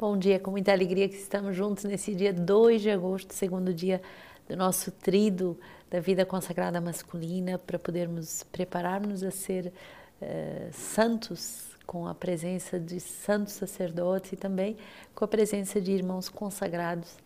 Bom 0.00 0.16
dia, 0.16 0.38
com 0.38 0.52
muita 0.52 0.70
alegria 0.70 1.08
que 1.08 1.16
estamos 1.16 1.56
juntos 1.56 1.82
nesse 1.82 2.14
dia 2.14 2.32
2 2.32 2.82
de 2.82 2.88
agosto, 2.88 3.34
segundo 3.34 3.74
dia 3.74 4.00
do 4.48 4.56
nosso 4.56 4.92
trido 4.92 5.58
da 5.90 5.98
vida 5.98 6.24
consagrada 6.24 6.80
masculina, 6.80 7.58
para 7.58 7.80
podermos 7.80 8.44
prepararmos 8.44 9.24
a 9.24 9.32
ser 9.32 9.72
uh, 10.22 10.72
santos 10.72 11.76
com 11.84 12.06
a 12.06 12.14
presença 12.14 12.78
de 12.78 13.00
santos 13.00 13.54
sacerdotes 13.54 14.34
e 14.34 14.36
também 14.36 14.76
com 15.16 15.24
a 15.24 15.28
presença 15.28 15.80
de 15.80 15.90
irmãos 15.90 16.28
consagrados 16.28 17.16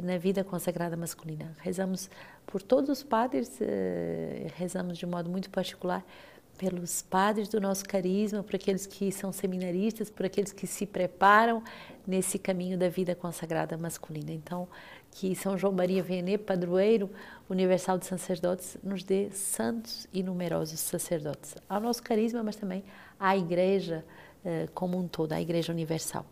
na 0.00 0.16
vida 0.16 0.44
consagrada 0.44 0.96
masculina. 0.96 1.52
Rezamos 1.58 2.08
por 2.46 2.62
todos 2.62 2.90
os 2.90 3.02
padres, 3.02 3.58
uh, 3.60 4.52
rezamos 4.54 4.98
de 4.98 5.04
modo 5.04 5.28
muito 5.28 5.50
particular 5.50 6.04
pelos 6.60 7.00
padres 7.00 7.48
do 7.48 7.58
nosso 7.58 7.82
carisma, 7.86 8.42
por 8.42 8.54
aqueles 8.54 8.84
que 8.84 9.10
são 9.10 9.32
seminaristas, 9.32 10.10
por 10.10 10.26
aqueles 10.26 10.52
que 10.52 10.66
se 10.66 10.84
preparam 10.84 11.64
nesse 12.06 12.38
caminho 12.38 12.76
da 12.76 12.86
vida 12.90 13.14
consagrada 13.14 13.78
masculina. 13.78 14.30
Então, 14.30 14.68
que 15.10 15.34
São 15.34 15.56
João 15.56 15.72
Maria 15.72 16.02
Vianney, 16.02 16.36
padroeiro 16.36 17.08
universal 17.48 17.96
de 17.96 18.04
sacerdotes, 18.04 18.76
nos 18.82 19.02
dê 19.02 19.30
santos 19.30 20.06
e 20.12 20.22
numerosos 20.22 20.80
sacerdotes 20.80 21.54
ao 21.66 21.80
nosso 21.80 22.02
carisma, 22.02 22.42
mas 22.42 22.56
também 22.56 22.84
à 23.18 23.34
Igreja 23.34 24.04
eh, 24.44 24.68
como 24.74 24.98
um 24.98 25.08
todo, 25.08 25.32
à 25.32 25.40
Igreja 25.40 25.72
Universal. 25.72 26.26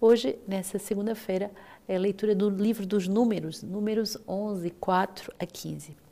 Hoje, 0.00 0.38
nessa 0.46 0.78
segunda-feira, 0.78 1.50
é 1.88 1.96
a 1.96 1.98
leitura 1.98 2.36
do 2.36 2.48
livro 2.48 2.86
dos 2.86 3.08
Números, 3.08 3.64
Números 3.64 4.16
11, 4.28 4.70
4 4.70 5.34
a 5.40 5.44
15. 5.44 6.05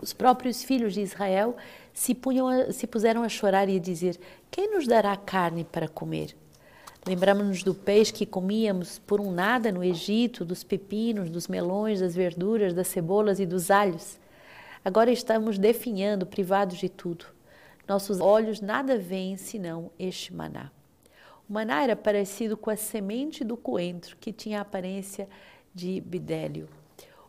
Os 0.00 0.12
próprios 0.12 0.62
filhos 0.62 0.94
de 0.94 1.00
Israel 1.00 1.56
se, 1.92 2.14
punham 2.14 2.48
a, 2.48 2.72
se 2.72 2.86
puseram 2.86 3.22
a 3.22 3.28
chorar 3.28 3.68
e 3.68 3.76
a 3.76 3.80
dizer: 3.80 4.18
Quem 4.50 4.70
nos 4.72 4.86
dará 4.86 5.16
carne 5.16 5.64
para 5.64 5.88
comer? 5.88 6.36
Lembramos-nos 7.06 7.62
do 7.62 7.72
peixe 7.72 8.12
que 8.12 8.26
comíamos 8.26 8.98
por 8.98 9.20
um 9.20 9.30
nada 9.30 9.70
no 9.70 9.84
Egito, 9.84 10.44
dos 10.44 10.64
pepinos, 10.64 11.30
dos 11.30 11.46
melões, 11.46 12.00
das 12.00 12.16
verduras, 12.16 12.74
das 12.74 12.88
cebolas 12.88 13.38
e 13.38 13.46
dos 13.46 13.70
alhos. 13.70 14.18
Agora 14.84 15.10
estamos 15.10 15.56
definhando, 15.56 16.26
privados 16.26 16.78
de 16.78 16.88
tudo. 16.88 17.26
Nossos 17.86 18.20
olhos 18.20 18.60
nada 18.60 18.98
veem 18.98 19.36
senão 19.36 19.90
este 19.98 20.34
maná. 20.34 20.72
O 21.48 21.52
maná 21.52 21.84
era 21.84 21.94
parecido 21.94 22.56
com 22.56 22.70
a 22.70 22.76
semente 22.76 23.44
do 23.44 23.56
coentro, 23.56 24.16
que 24.16 24.32
tinha 24.32 24.58
a 24.58 24.62
aparência 24.62 25.28
de 25.72 26.00
bidélio. 26.00 26.68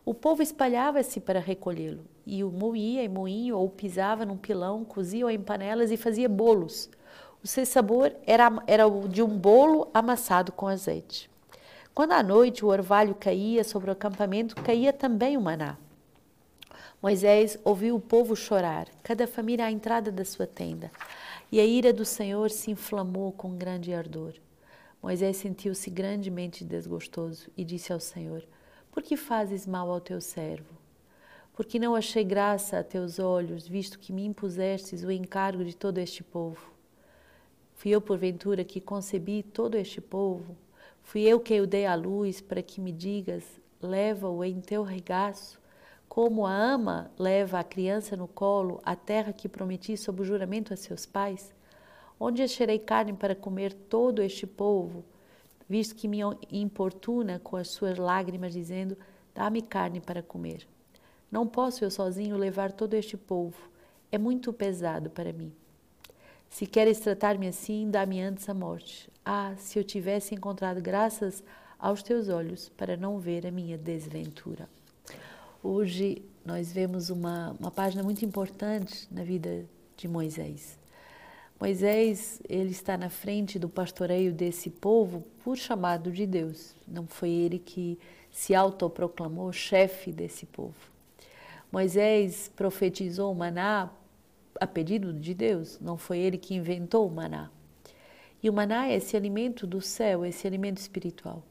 O 0.07 0.13
povo 0.13 0.41
espalhava-se 0.41 1.19
para 1.19 1.37
recolhê-lo, 1.37 2.05
e 2.25 2.41
o 2.41 2.49
moía 2.49 3.03
em 3.03 3.09
moinho 3.09 3.57
ou 3.57 3.69
pisava 3.69 4.25
num 4.25 4.37
pilão, 4.37 4.85
cozia 4.85 5.29
em 5.33 5.37
panelas 5.37 5.91
e 5.91 5.97
fazia 5.97 6.29
bolos. 6.29 6.89
O 7.43 7.47
seu 7.47 7.65
sabor 7.65 8.15
era, 8.25 8.49
era 8.65 8.87
o 8.87 9.05
de 9.05 9.21
um 9.21 9.37
bolo 9.37 9.89
amassado 9.93 10.53
com 10.53 10.65
azeite. 10.65 11.29
Quando 11.93 12.13
à 12.13 12.23
noite 12.23 12.63
o 12.63 12.69
orvalho 12.69 13.15
caía 13.15 13.65
sobre 13.65 13.89
o 13.89 13.91
acampamento, 13.91 14.55
caía 14.55 14.93
também 14.93 15.35
o 15.35 15.41
maná. 15.41 15.77
Moisés 17.03 17.59
ouviu 17.65 17.97
o 17.97 17.99
povo 17.99 18.33
chorar, 18.33 18.87
cada 19.03 19.27
família 19.27 19.65
à 19.65 19.71
entrada 19.73 20.09
da 20.09 20.23
sua 20.23 20.47
tenda, 20.47 20.89
e 21.51 21.59
a 21.59 21.65
ira 21.65 21.91
do 21.91 22.05
Senhor 22.05 22.49
se 22.49 22.71
inflamou 22.71 23.33
com 23.33 23.57
grande 23.57 23.93
ardor. 23.93 24.35
Moisés 25.03 25.35
sentiu-se 25.35 25.89
grandemente 25.89 26.63
desgostoso 26.63 27.49
e 27.57 27.65
disse 27.65 27.91
ao 27.91 27.99
Senhor: 27.99 28.47
por 28.97 29.03
que 29.03 29.15
fazes 29.15 29.67
mal 29.67 29.91
ao 29.91 30.01
teu 30.01 30.19
servo? 30.19 30.75
Porque 31.53 31.77
não 31.77 31.93
achei 31.93 32.23
graça 32.23 32.79
a 32.79 32.83
teus 32.83 33.19
olhos, 33.19 33.67
visto 33.67 33.99
que 33.99 34.11
me 34.11 34.25
impusestes 34.25 35.03
o 35.03 35.11
encargo 35.11 35.63
de 35.63 35.75
todo 35.75 35.99
este 35.99 36.23
povo. 36.23 36.73
Fui 37.75 37.91
eu, 37.91 38.01
porventura, 38.01 38.63
que 38.63 38.81
concebi 38.81 39.43
todo 39.43 39.75
este 39.75 40.01
povo? 40.01 40.57
Fui 41.03 41.21
eu 41.21 41.39
que 41.39 41.61
o 41.61 41.67
dei 41.67 41.85
à 41.85 41.93
luz 41.93 42.41
para 42.41 42.63
que 42.63 42.81
me 42.81 42.91
digas: 42.91 43.43
leva-o 43.79 44.43
em 44.43 44.59
teu 44.59 44.81
regaço, 44.81 45.61
como 46.09 46.47
a 46.47 46.51
ama 46.51 47.11
leva 47.19 47.59
a 47.59 47.63
criança 47.63 48.17
no 48.17 48.27
colo, 48.27 48.81
a 48.83 48.95
terra 48.95 49.31
que 49.31 49.47
prometi 49.47 49.95
sob 49.95 50.23
o 50.23 50.25
juramento 50.25 50.73
a 50.73 50.75
seus 50.75 51.05
pais? 51.05 51.53
Onde 52.19 52.41
acharei 52.41 52.79
carne 52.79 53.13
para 53.13 53.35
comer 53.35 53.73
todo 53.73 54.23
este 54.23 54.47
povo? 54.47 55.05
Visto 55.69 55.95
que 55.95 56.07
me 56.07 56.19
importuna 56.51 57.39
com 57.39 57.55
as 57.55 57.69
suas 57.69 57.97
lágrimas, 57.97 58.53
dizendo: 58.53 58.97
Dá-me 59.33 59.61
carne 59.61 59.99
para 59.99 60.23
comer. 60.23 60.67
Não 61.31 61.45
posso 61.45 61.83
eu 61.83 61.91
sozinho 61.91 62.37
levar 62.37 62.71
todo 62.71 62.93
este 62.93 63.17
povo, 63.17 63.57
é 64.11 64.17
muito 64.17 64.53
pesado 64.53 65.09
para 65.09 65.33
mim. 65.33 65.53
Se 66.49 66.65
queres 66.65 66.99
tratar-me 66.99 67.47
assim, 67.47 67.89
dá-me 67.91 68.21
antes 68.21 68.47
a 68.47 68.53
morte. 68.53 69.09
Ah, 69.23 69.53
se 69.57 69.77
eu 69.77 69.83
tivesse 69.83 70.33
encontrado 70.33 70.81
graças 70.81 71.43
aos 71.77 72.01
teus 72.01 72.29
olhos 72.29 72.69
para 72.69 72.95
não 72.95 73.19
ver 73.19 73.45
a 73.45 73.51
minha 73.51 73.77
desventura. 73.77 74.69
Hoje 75.61 76.21
nós 76.45 76.71
vemos 76.71 77.09
uma, 77.09 77.55
uma 77.59 77.69
página 77.69 78.01
muito 78.01 78.23
importante 78.23 79.07
na 79.11 79.23
vida 79.23 79.65
de 79.97 80.07
Moisés. 80.07 80.79
Moisés, 81.59 82.39
ele 82.47 82.69
está 82.69 82.95
na 82.95 83.09
frente 83.09 83.57
do 83.57 83.67
pastoreio 83.67 84.31
desse 84.31 84.69
povo 84.69 85.23
por 85.43 85.57
chamado 85.57 86.11
de 86.11 86.27
Deus. 86.27 86.75
Não 86.87 87.07
foi 87.07 87.31
ele 87.31 87.57
que 87.57 87.97
se 88.31 88.53
autoproclamou 88.53 89.51
chefe 89.51 90.11
desse 90.11 90.45
povo. 90.45 90.75
Moisés 91.71 92.51
profetizou 92.55 93.31
o 93.31 93.35
maná 93.35 93.89
a 94.59 94.67
pedido 94.67 95.11
de 95.11 95.33
Deus, 95.33 95.79
não 95.79 95.97
foi 95.97 96.19
ele 96.19 96.37
que 96.37 96.53
inventou 96.53 97.07
o 97.07 97.11
maná. 97.11 97.49
E 98.41 98.49
o 98.49 98.53
maná 98.53 98.87
é 98.87 98.95
esse 98.95 99.17
alimento 99.17 99.65
do 99.65 99.81
céu, 99.81 100.23
esse 100.23 100.45
alimento 100.45 100.77
espiritual. 100.77 101.41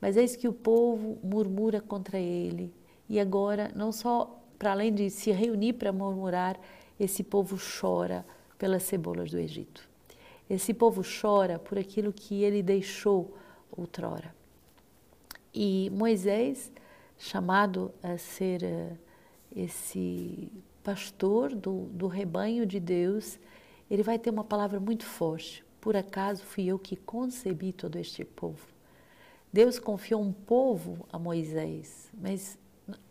Mas 0.00 0.16
eis 0.16 0.34
que 0.34 0.48
o 0.48 0.52
povo 0.52 1.16
murmura 1.22 1.80
contra 1.80 2.18
ele, 2.18 2.72
e 3.08 3.18
agora, 3.20 3.70
não 3.74 3.92
só 3.92 4.36
para 4.58 4.72
além 4.72 4.92
de 4.92 5.08
se 5.10 5.30
reunir 5.30 5.74
para 5.74 5.92
murmurar, 5.92 6.58
esse 6.98 7.22
povo 7.22 7.56
chora 7.80 8.26
pelas 8.58 8.82
cebolas 8.82 9.30
do 9.30 9.38
Egito. 9.38 9.88
Esse 10.50 10.74
povo 10.74 11.02
chora 11.02 11.58
por 11.58 11.78
aquilo 11.78 12.12
que 12.12 12.42
ele 12.42 12.62
deixou 12.62 13.36
outrora. 13.70 14.34
E 15.54 15.90
Moisés, 15.92 16.72
chamado 17.16 17.92
a 18.02 18.18
ser 18.18 18.62
uh, 18.62 18.98
esse 19.54 20.50
pastor 20.82 21.54
do, 21.54 21.84
do 21.92 22.06
rebanho 22.06 22.66
de 22.66 22.80
Deus, 22.80 23.38
ele 23.90 24.02
vai 24.02 24.18
ter 24.18 24.30
uma 24.30 24.44
palavra 24.44 24.80
muito 24.80 25.04
forte. 25.04 25.64
Por 25.80 25.96
acaso 25.96 26.42
fui 26.44 26.66
eu 26.66 26.78
que 26.78 26.96
concebi 26.96 27.72
todo 27.72 27.96
este 27.96 28.24
povo. 28.24 28.66
Deus 29.52 29.78
confiou 29.78 30.20
um 30.20 30.32
povo 30.32 31.06
a 31.10 31.18
Moisés, 31.18 32.10
mas 32.12 32.58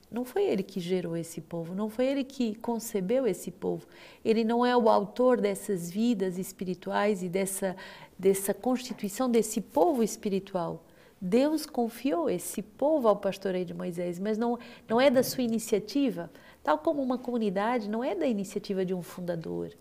não 0.09 0.23
foi 0.23 0.45
ele 0.45 0.63
que 0.63 0.79
gerou 0.79 1.17
esse 1.17 1.41
povo, 1.41 1.75
não 1.75 1.89
foi 1.89 2.05
ele 2.05 2.23
que 2.23 2.55
concebeu 2.55 3.27
esse 3.27 3.51
povo. 3.51 3.85
Ele 4.23 4.43
não 4.43 4.65
é 4.65 4.75
o 4.75 4.89
autor 4.89 5.41
dessas 5.41 5.91
vidas 5.91 6.37
espirituais 6.37 7.21
e 7.21 7.27
dessa, 7.27 7.75
dessa 8.17 8.53
constituição 8.53 9.29
desse 9.29 9.59
povo 9.59 10.01
espiritual. 10.01 10.83
Deus 11.19 11.65
confiou 11.65 12.29
esse 12.29 12.61
povo 12.61 13.07
ao 13.07 13.17
pastoreio 13.17 13.65
de 13.65 13.73
Moisés, 13.73 14.17
mas 14.19 14.37
não, 14.37 14.57
não 14.87 15.01
é 15.01 15.09
da 15.09 15.23
sua 15.23 15.43
iniciativa. 15.43 16.31
Tal 16.63 16.77
como 16.77 17.01
uma 17.01 17.17
comunidade 17.17 17.89
não 17.89 18.03
é 18.03 18.15
da 18.15 18.27
iniciativa 18.27 18.85
de 18.85 18.93
um 18.93 19.01
fundador. 19.01 19.71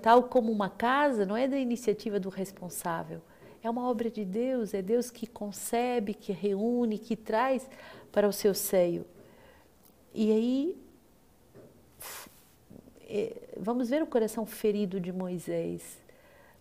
Tal 0.00 0.22
como 0.22 0.50
uma 0.50 0.70
casa 0.70 1.26
não 1.26 1.36
é 1.36 1.46
da 1.46 1.58
iniciativa 1.58 2.18
do 2.18 2.28
responsável. 2.28 3.20
É 3.62 3.68
uma 3.68 3.88
obra 3.88 4.10
de 4.10 4.24
Deus, 4.24 4.74
é 4.74 4.80
Deus 4.80 5.10
que 5.10 5.26
concebe, 5.26 6.14
que 6.14 6.32
reúne, 6.32 6.98
que 6.98 7.16
traz 7.16 7.68
para 8.12 8.28
o 8.28 8.32
seu 8.32 8.54
seio. 8.54 9.04
E 10.18 10.32
aí, 10.32 10.76
é, 13.06 13.36
vamos 13.54 13.90
ver 13.90 14.02
o 14.02 14.06
coração 14.06 14.46
ferido 14.46 14.98
de 14.98 15.12
Moisés. 15.12 15.98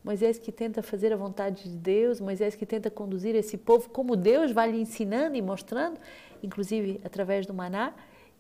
Moisés 0.04 0.38
que 0.38 0.52
tenta 0.52 0.84
fazer 0.84 1.14
a 1.14 1.16
vontade 1.16 1.64
de 1.64 1.78
Deus, 1.78 2.20
Moisés 2.20 2.54
que 2.54 2.66
tenta 2.66 2.92
conduzir 2.92 3.34
esse 3.34 3.58
povo 3.58 3.90
como 3.90 4.18
Deus 4.18 4.52
vai 4.52 4.72
lhe 4.72 4.82
ensinando 4.82 5.38
e 5.38 5.42
mostrando, 5.42 5.98
inclusive 6.44 7.00
através 7.02 7.46
do 7.46 7.54
maná, 7.54 7.94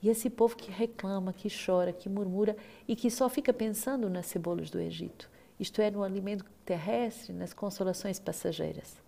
e 0.04 0.10
esse 0.10 0.30
povo 0.30 0.58
que 0.58 0.70
reclama, 0.70 1.32
que 1.32 1.48
chora, 1.50 1.94
que 1.94 2.10
murmura 2.10 2.58
e 2.86 2.94
que 2.94 3.10
só 3.10 3.30
fica 3.30 3.54
pensando 3.54 4.10
nas 4.10 4.26
cebolas 4.26 4.70
do 4.70 4.82
Egito, 4.82 5.30
isto 5.58 5.82
é, 5.82 5.90
no 5.90 6.04
alimento 6.04 6.44
terrestre, 6.66 7.32
nas 7.32 7.54
consolações 7.54 8.20
passageiras. 8.20 9.02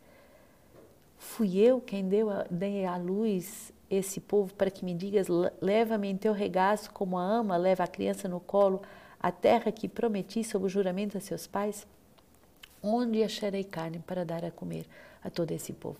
Fui 1.17 1.57
eu 1.57 1.81
quem 1.81 2.07
deu 2.07 2.29
a, 2.29 2.45
dei 2.49 2.85
à 2.85 2.95
luz 2.95 3.73
esse 3.89 4.19
povo 4.19 4.53
para 4.53 4.71
que 4.71 4.85
me 4.85 4.93
digas: 4.93 5.27
leva-me 5.61 6.09
em 6.09 6.17
teu 6.17 6.33
regaço 6.33 6.91
como 6.91 7.17
a 7.17 7.23
ama 7.23 7.57
leva 7.57 7.83
a 7.83 7.87
criança 7.87 8.27
no 8.27 8.39
colo, 8.39 8.81
a 9.19 9.31
terra 9.31 9.71
que 9.71 9.87
prometi 9.87 10.43
sob 10.43 10.65
o 10.65 10.69
juramento 10.69 11.17
a 11.17 11.21
seus 11.21 11.47
pais? 11.47 11.87
Onde 12.81 13.23
acharei 13.23 13.63
carne 13.63 13.99
para 13.99 14.23
dar 14.23 14.45
a 14.45 14.51
comer 14.51 14.85
a 15.23 15.29
todo 15.29 15.51
esse 15.51 15.73
povo? 15.73 15.97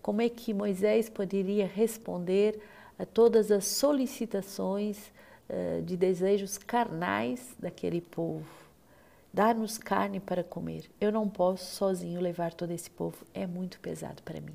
Como 0.00 0.22
é 0.22 0.28
que 0.28 0.54
Moisés 0.54 1.08
poderia 1.08 1.66
responder 1.66 2.60
a 2.98 3.04
todas 3.04 3.50
as 3.50 3.66
solicitações 3.66 5.12
uh, 5.50 5.82
de 5.82 5.96
desejos 5.96 6.56
carnais 6.56 7.54
daquele 7.58 8.00
povo? 8.00 8.46
Dá-nos 9.32 9.76
carne 9.76 10.18
para 10.18 10.42
comer. 10.42 10.88
Eu 10.98 11.12
não 11.12 11.28
posso 11.28 11.74
sozinho 11.74 12.20
levar 12.20 12.54
todo 12.54 12.70
esse 12.70 12.88
povo, 12.88 13.26
é 13.34 13.46
muito 13.46 13.78
pesado 13.80 14.22
para 14.22 14.40
mim. 14.40 14.54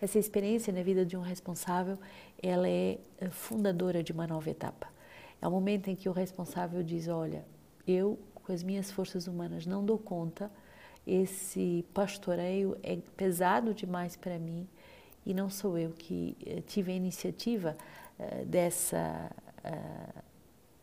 Essa 0.00 0.18
experiência 0.18 0.72
na 0.72 0.82
vida 0.82 1.04
de 1.04 1.16
um 1.16 1.20
responsável, 1.20 1.98
ela 2.42 2.68
é 2.68 2.98
fundadora 3.30 4.02
de 4.02 4.12
uma 4.12 4.26
nova 4.26 4.48
etapa. 4.48 4.88
É 5.40 5.46
o 5.46 5.50
momento 5.50 5.88
em 5.88 5.96
que 5.96 6.08
o 6.08 6.12
responsável 6.12 6.82
diz: 6.82 7.08
Olha, 7.08 7.44
eu, 7.86 8.18
com 8.34 8.52
as 8.52 8.62
minhas 8.62 8.90
forças 8.90 9.26
humanas, 9.26 9.66
não 9.66 9.84
dou 9.84 9.98
conta, 9.98 10.50
esse 11.06 11.84
pastoreio 11.94 12.76
é 12.82 12.96
pesado 13.16 13.72
demais 13.72 14.14
para 14.14 14.38
mim 14.38 14.68
e 15.24 15.32
não 15.32 15.48
sou 15.48 15.78
eu 15.78 15.90
que 15.90 16.36
eh, 16.44 16.62
tive 16.66 16.92
a 16.92 16.94
iniciativa 16.94 17.76
uh, 18.18 18.44
dessa, 18.46 19.30
uh, 19.64 20.22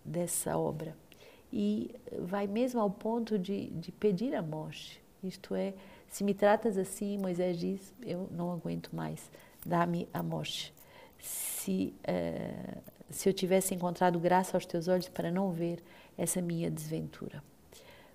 dessa 0.04 0.58
obra. 0.58 0.96
E 1.52 1.94
vai 2.20 2.48
mesmo 2.48 2.80
ao 2.80 2.90
ponto 2.90 3.40
de, 3.40 3.68
de 3.68 3.92
pedir 3.92 4.36
a 4.36 4.42
morte. 4.42 5.02
Isto 5.28 5.56
é, 5.56 5.74
se 6.08 6.24
me 6.24 6.34
tratas 6.34 6.78
assim, 6.78 7.18
Moisés 7.18 7.58
diz, 7.58 7.94
eu 8.02 8.28
não 8.32 8.52
aguento 8.52 8.96
mais, 8.96 9.30
dá-me 9.66 10.08
a 10.14 10.22
morte. 10.22 10.74
Se 11.20 11.94
uh, 12.08 12.82
se 13.10 13.30
eu 13.30 13.34
tivesse 13.34 13.74
encontrado 13.74 14.20
graça 14.20 14.58
aos 14.58 14.66
teus 14.66 14.88
olhos 14.88 15.08
para 15.08 15.32
não 15.32 15.52
ver 15.52 15.84
essa 16.18 16.42
minha 16.42 16.70
desventura. 16.70 17.44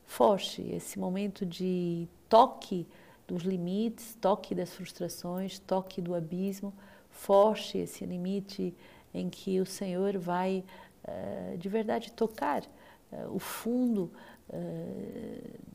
Foge 0.05 0.63
esse 0.73 0.99
momento 0.99 1.47
de 1.47 2.09
toque 2.29 2.87
dos 3.27 3.43
limites, 3.43 4.17
toque 4.21 4.55
das 4.55 4.75
frustrações, 4.75 5.59
toque 5.59 6.01
do 6.01 6.15
abismo, 6.15 6.75
foge 7.11 7.79
esse 7.79 8.05
limite 8.05 8.75
em 9.15 9.29
que 9.29 9.61
o 9.61 9.67
Senhor 9.67 10.19
vai 10.19 10.65
uh, 11.05 11.57
de 11.57 11.69
verdade 11.69 12.13
tocar 12.13 12.63
uh, 12.63 13.35
o 13.35 13.39
fundo 13.39 14.11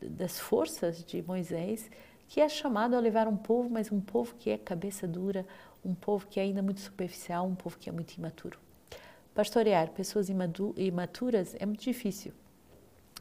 das 0.01 0.39
forças 0.39 1.03
de 1.03 1.21
Moisés, 1.21 1.89
que 2.27 2.41
é 2.41 2.49
chamado 2.49 2.95
a 2.95 2.99
levar 2.99 3.27
um 3.27 3.37
povo, 3.37 3.69
mas 3.69 3.91
um 3.91 4.01
povo 4.01 4.35
que 4.35 4.49
é 4.49 4.57
cabeça 4.57 5.07
dura, 5.07 5.45
um 5.83 5.93
povo 5.93 6.27
que 6.27 6.39
é 6.39 6.43
ainda 6.43 6.61
muito 6.61 6.81
superficial, 6.81 7.45
um 7.45 7.55
povo 7.55 7.77
que 7.77 7.89
é 7.89 7.91
muito 7.91 8.13
imaturo. 8.13 8.59
Pastorear 9.33 9.89
pessoas 9.91 10.27
imaturas 10.29 11.55
é 11.59 11.65
muito 11.65 11.83
difícil. 11.83 12.33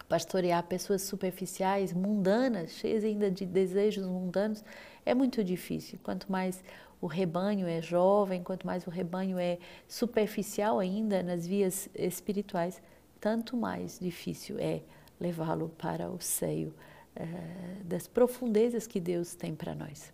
Pastorear 0.08 0.62
pessoas 0.64 1.02
superficiais, 1.02 1.92
mundanas, 1.92 2.72
cheias 2.72 3.04
ainda 3.04 3.30
de 3.30 3.44
desejos 3.44 4.06
mundanos, 4.06 4.64
é 5.04 5.14
muito 5.14 5.42
difícil. 5.42 5.98
Quanto 6.02 6.30
mais 6.30 6.62
o 7.00 7.06
rebanho 7.06 7.66
é 7.66 7.82
jovem, 7.82 8.42
quanto 8.42 8.66
mais 8.66 8.86
o 8.86 8.90
rebanho 8.90 9.38
é 9.38 9.58
superficial 9.88 10.78
ainda 10.78 11.22
nas 11.22 11.46
vias 11.46 11.88
espirituais, 11.94 12.80
tanto 13.20 13.56
mais 13.56 13.98
difícil 13.98 14.56
é 14.58 14.82
levá-lo 15.20 15.70
para 15.78 16.10
o 16.10 16.20
seio 16.20 16.74
uh, 17.16 17.84
das 17.84 18.06
profundezas 18.06 18.86
que 18.86 19.00
Deus 19.00 19.34
tem 19.34 19.54
para 19.54 19.74
nós. 19.74 20.12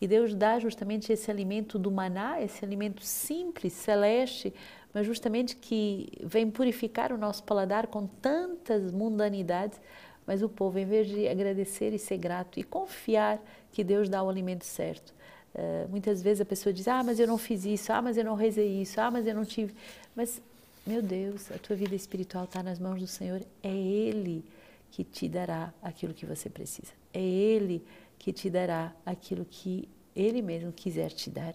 E 0.00 0.06
Deus 0.06 0.34
dá 0.34 0.58
justamente 0.58 1.12
esse 1.12 1.30
alimento 1.30 1.78
do 1.78 1.90
maná, 1.90 2.40
esse 2.40 2.64
alimento 2.64 3.04
simples, 3.04 3.72
celeste, 3.72 4.52
mas 4.92 5.06
justamente 5.06 5.56
que 5.56 6.08
vem 6.22 6.50
purificar 6.50 7.12
o 7.12 7.18
nosso 7.18 7.42
paladar 7.44 7.86
com 7.86 8.06
tantas 8.06 8.92
mundanidades, 8.92 9.80
mas 10.26 10.42
o 10.42 10.48
povo, 10.48 10.78
em 10.78 10.86
vez 10.86 11.08
de 11.08 11.26
agradecer 11.26 11.92
e 11.92 11.98
ser 11.98 12.18
grato 12.18 12.60
e 12.60 12.62
confiar 12.62 13.42
que 13.72 13.82
Deus 13.82 14.08
dá 14.08 14.22
o 14.22 14.28
alimento 14.28 14.64
certo, 14.64 15.12
uh, 15.54 15.88
muitas 15.88 16.22
vezes 16.22 16.40
a 16.40 16.44
pessoa 16.44 16.72
diz: 16.72 16.86
Ah, 16.86 17.02
mas 17.02 17.18
eu 17.18 17.26
não 17.26 17.38
fiz 17.38 17.64
isso, 17.64 17.92
ah, 17.92 18.00
mas 18.00 18.16
eu 18.16 18.24
não 18.24 18.34
rezei 18.34 18.82
isso, 18.82 19.00
ah, 19.00 19.10
mas 19.10 19.26
eu 19.26 19.34
não 19.34 19.44
tive. 19.44 19.74
Mas, 20.14 20.40
meu 20.86 21.02
Deus, 21.02 21.50
a 21.52 21.58
tua 21.58 21.76
vida 21.76 21.94
espiritual 21.94 22.44
está 22.44 22.62
nas 22.62 22.78
mãos 22.78 23.00
do 23.00 23.06
Senhor, 23.06 23.42
é 23.62 23.70
Ele 23.74 24.44
que 24.90 25.04
te 25.04 25.28
dará 25.28 25.72
aquilo 25.82 26.12
que 26.12 26.26
você 26.26 26.50
precisa, 26.50 26.92
é 27.12 27.20
Ele 27.20 27.84
que 28.18 28.32
te 28.32 28.50
dará 28.50 28.92
aquilo 29.04 29.44
que 29.44 29.88
Ele 30.14 30.42
mesmo 30.42 30.72
quiser 30.72 31.10
te 31.10 31.30
dar. 31.30 31.54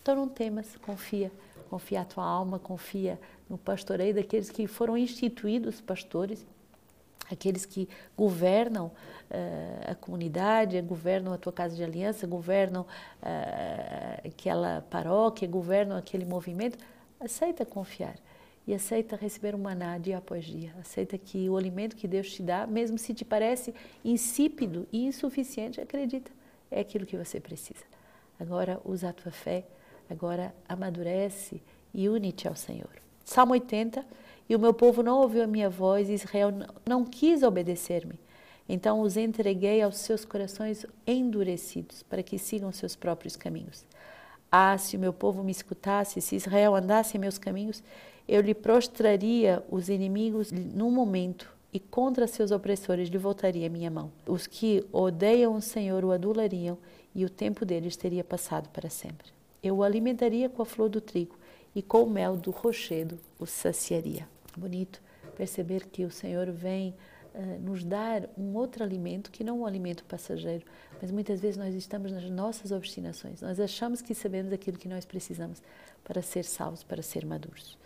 Então 0.00 0.16
não 0.16 0.28
temas, 0.28 0.76
confia 0.82 1.30
confia 1.72 2.02
a 2.02 2.04
tua 2.04 2.22
alma, 2.22 2.58
confia 2.58 3.18
no 3.48 3.56
pastoreio 3.56 4.14
daqueles 4.14 4.50
que 4.50 4.66
foram 4.66 4.94
instituídos 4.94 5.80
pastores, 5.80 6.44
aqueles 7.30 7.64
que 7.64 7.88
governam 8.14 8.88
uh, 8.88 9.90
a 9.90 9.94
comunidade, 9.94 10.78
governam 10.82 11.32
a 11.32 11.38
tua 11.38 11.50
casa 11.50 11.74
de 11.74 11.82
aliança, 11.82 12.26
governam 12.26 12.82
uh, 12.82 14.28
aquela 14.28 14.82
paróquia, 14.90 15.48
governam 15.48 15.96
aquele 15.96 16.26
movimento. 16.26 16.76
Aceita 17.18 17.64
confiar 17.64 18.16
e 18.66 18.74
aceita 18.74 19.16
receber 19.16 19.54
o 19.54 19.58
maná 19.58 19.98
dia 19.98 20.18
após 20.18 20.44
dia. 20.44 20.74
Aceita 20.80 21.18
que 21.18 21.48
o 21.48 21.56
alimento 21.56 21.96
que 21.96 22.06
Deus 22.06 22.32
te 22.32 22.42
dá, 22.42 22.66
mesmo 22.66 22.98
se 22.98 23.12
te 23.12 23.24
parece 23.24 23.74
insípido 24.04 24.86
e 24.92 25.04
insuficiente, 25.04 25.80
acredita, 25.80 26.30
é 26.70 26.80
aquilo 26.80 27.06
que 27.06 27.16
você 27.16 27.40
precisa. 27.40 27.84
Agora 28.38 28.80
usa 28.84 29.10
a 29.10 29.12
tua 29.12 29.32
fé 29.32 29.64
Agora 30.12 30.54
amadurece 30.68 31.62
e 31.94 32.06
une-te 32.06 32.46
ao 32.46 32.54
Senhor. 32.54 32.90
Salmo 33.24 33.52
80. 33.52 34.04
E 34.46 34.54
o 34.54 34.58
meu 34.58 34.74
povo 34.74 35.02
não 35.02 35.20
ouviu 35.20 35.42
a 35.42 35.46
minha 35.46 35.70
voz, 35.70 36.10
Israel 36.10 36.50
não 36.86 37.04
quis 37.04 37.42
obedecer-me. 37.42 38.20
Então 38.68 39.00
os 39.00 39.16
entreguei 39.16 39.80
aos 39.80 39.96
seus 39.96 40.24
corações 40.24 40.84
endurecidos, 41.06 42.02
para 42.02 42.22
que 42.22 42.38
sigam 42.38 42.70
seus 42.72 42.94
próprios 42.94 43.36
caminhos. 43.36 43.86
Ah, 44.50 44.76
se 44.76 44.96
o 44.96 45.00
meu 45.00 45.12
povo 45.14 45.42
me 45.42 45.50
escutasse, 45.50 46.20
se 46.20 46.36
Israel 46.36 46.74
andasse 46.74 47.16
em 47.16 47.20
meus 47.20 47.38
caminhos, 47.38 47.82
eu 48.28 48.40
lhe 48.40 48.54
prostraria 48.54 49.62
os 49.70 49.88
inimigos 49.88 50.52
num 50.52 50.90
momento 50.90 51.52
e 51.72 51.80
contra 51.80 52.26
seus 52.26 52.50
opressores 52.50 53.08
lhe 53.08 53.18
voltaria 53.18 53.68
minha 53.68 53.90
mão. 53.90 54.12
Os 54.26 54.46
que 54.46 54.84
odeiam 54.92 55.56
o 55.56 55.62
Senhor 55.62 56.04
o 56.04 56.12
adulariam 56.12 56.76
e 57.14 57.24
o 57.24 57.30
tempo 57.30 57.64
deles 57.64 57.96
teria 57.96 58.22
passado 58.22 58.68
para 58.68 58.90
sempre. 58.90 59.28
Eu 59.62 59.76
o 59.76 59.82
alimentaria 59.82 60.48
com 60.48 60.62
a 60.62 60.66
flor 60.66 60.88
do 60.88 61.00
trigo 61.00 61.36
e 61.74 61.82
com 61.82 62.02
o 62.02 62.10
mel 62.10 62.36
do 62.36 62.50
rochedo 62.50 63.18
o 63.38 63.46
saciaria. 63.46 64.28
Bonito 64.56 65.00
perceber 65.36 65.86
que 65.86 66.04
o 66.04 66.10
Senhor 66.10 66.50
vem 66.50 66.94
uh, 67.34 67.60
nos 67.60 67.82
dar 67.82 68.28
um 68.36 68.54
outro 68.54 68.82
alimento 68.82 69.30
que 69.30 69.42
não 69.42 69.60
um 69.60 69.66
alimento 69.66 70.04
passageiro, 70.04 70.64
mas 71.00 71.10
muitas 71.10 71.40
vezes 71.40 71.56
nós 71.56 71.74
estamos 71.74 72.12
nas 72.12 72.28
nossas 72.28 72.70
obstinações. 72.70 73.40
Nós 73.40 73.58
achamos 73.58 74.02
que 74.02 74.14
sabemos 74.14 74.52
aquilo 74.52 74.76
que 74.76 74.88
nós 74.88 75.06
precisamos 75.06 75.62
para 76.04 76.20
ser 76.20 76.44
salvos, 76.44 76.82
para 76.82 77.02
ser 77.02 77.24
maduros. 77.24 77.78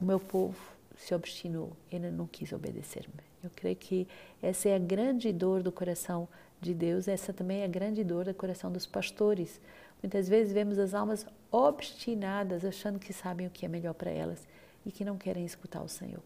O 0.00 0.04
meu 0.04 0.20
povo 0.20 0.56
se 0.96 1.14
obstinou, 1.14 1.72
ele 1.90 2.10
não 2.10 2.26
quis 2.26 2.52
obedecer-me. 2.52 3.24
Eu 3.42 3.50
creio 3.54 3.76
que 3.76 4.08
essa 4.42 4.68
é 4.68 4.74
a 4.74 4.78
grande 4.78 5.32
dor 5.32 5.62
do 5.62 5.70
coração 5.70 6.28
de 6.60 6.74
Deus, 6.74 7.06
essa 7.06 7.32
também 7.32 7.60
é 7.60 7.64
a 7.64 7.68
grande 7.68 8.02
dor 8.02 8.24
do 8.24 8.34
coração 8.34 8.72
dos 8.72 8.86
pastores 8.86 9.60
Muitas 10.02 10.28
vezes 10.28 10.52
vemos 10.52 10.78
as 10.78 10.94
almas 10.94 11.26
obstinadas, 11.50 12.64
achando 12.64 12.98
que 12.98 13.12
sabem 13.12 13.46
o 13.46 13.50
que 13.50 13.64
é 13.64 13.68
melhor 13.68 13.94
para 13.94 14.10
elas 14.10 14.46
e 14.84 14.92
que 14.92 15.04
não 15.04 15.16
querem 15.16 15.44
escutar 15.44 15.82
o 15.82 15.88
Senhor. 15.88 16.22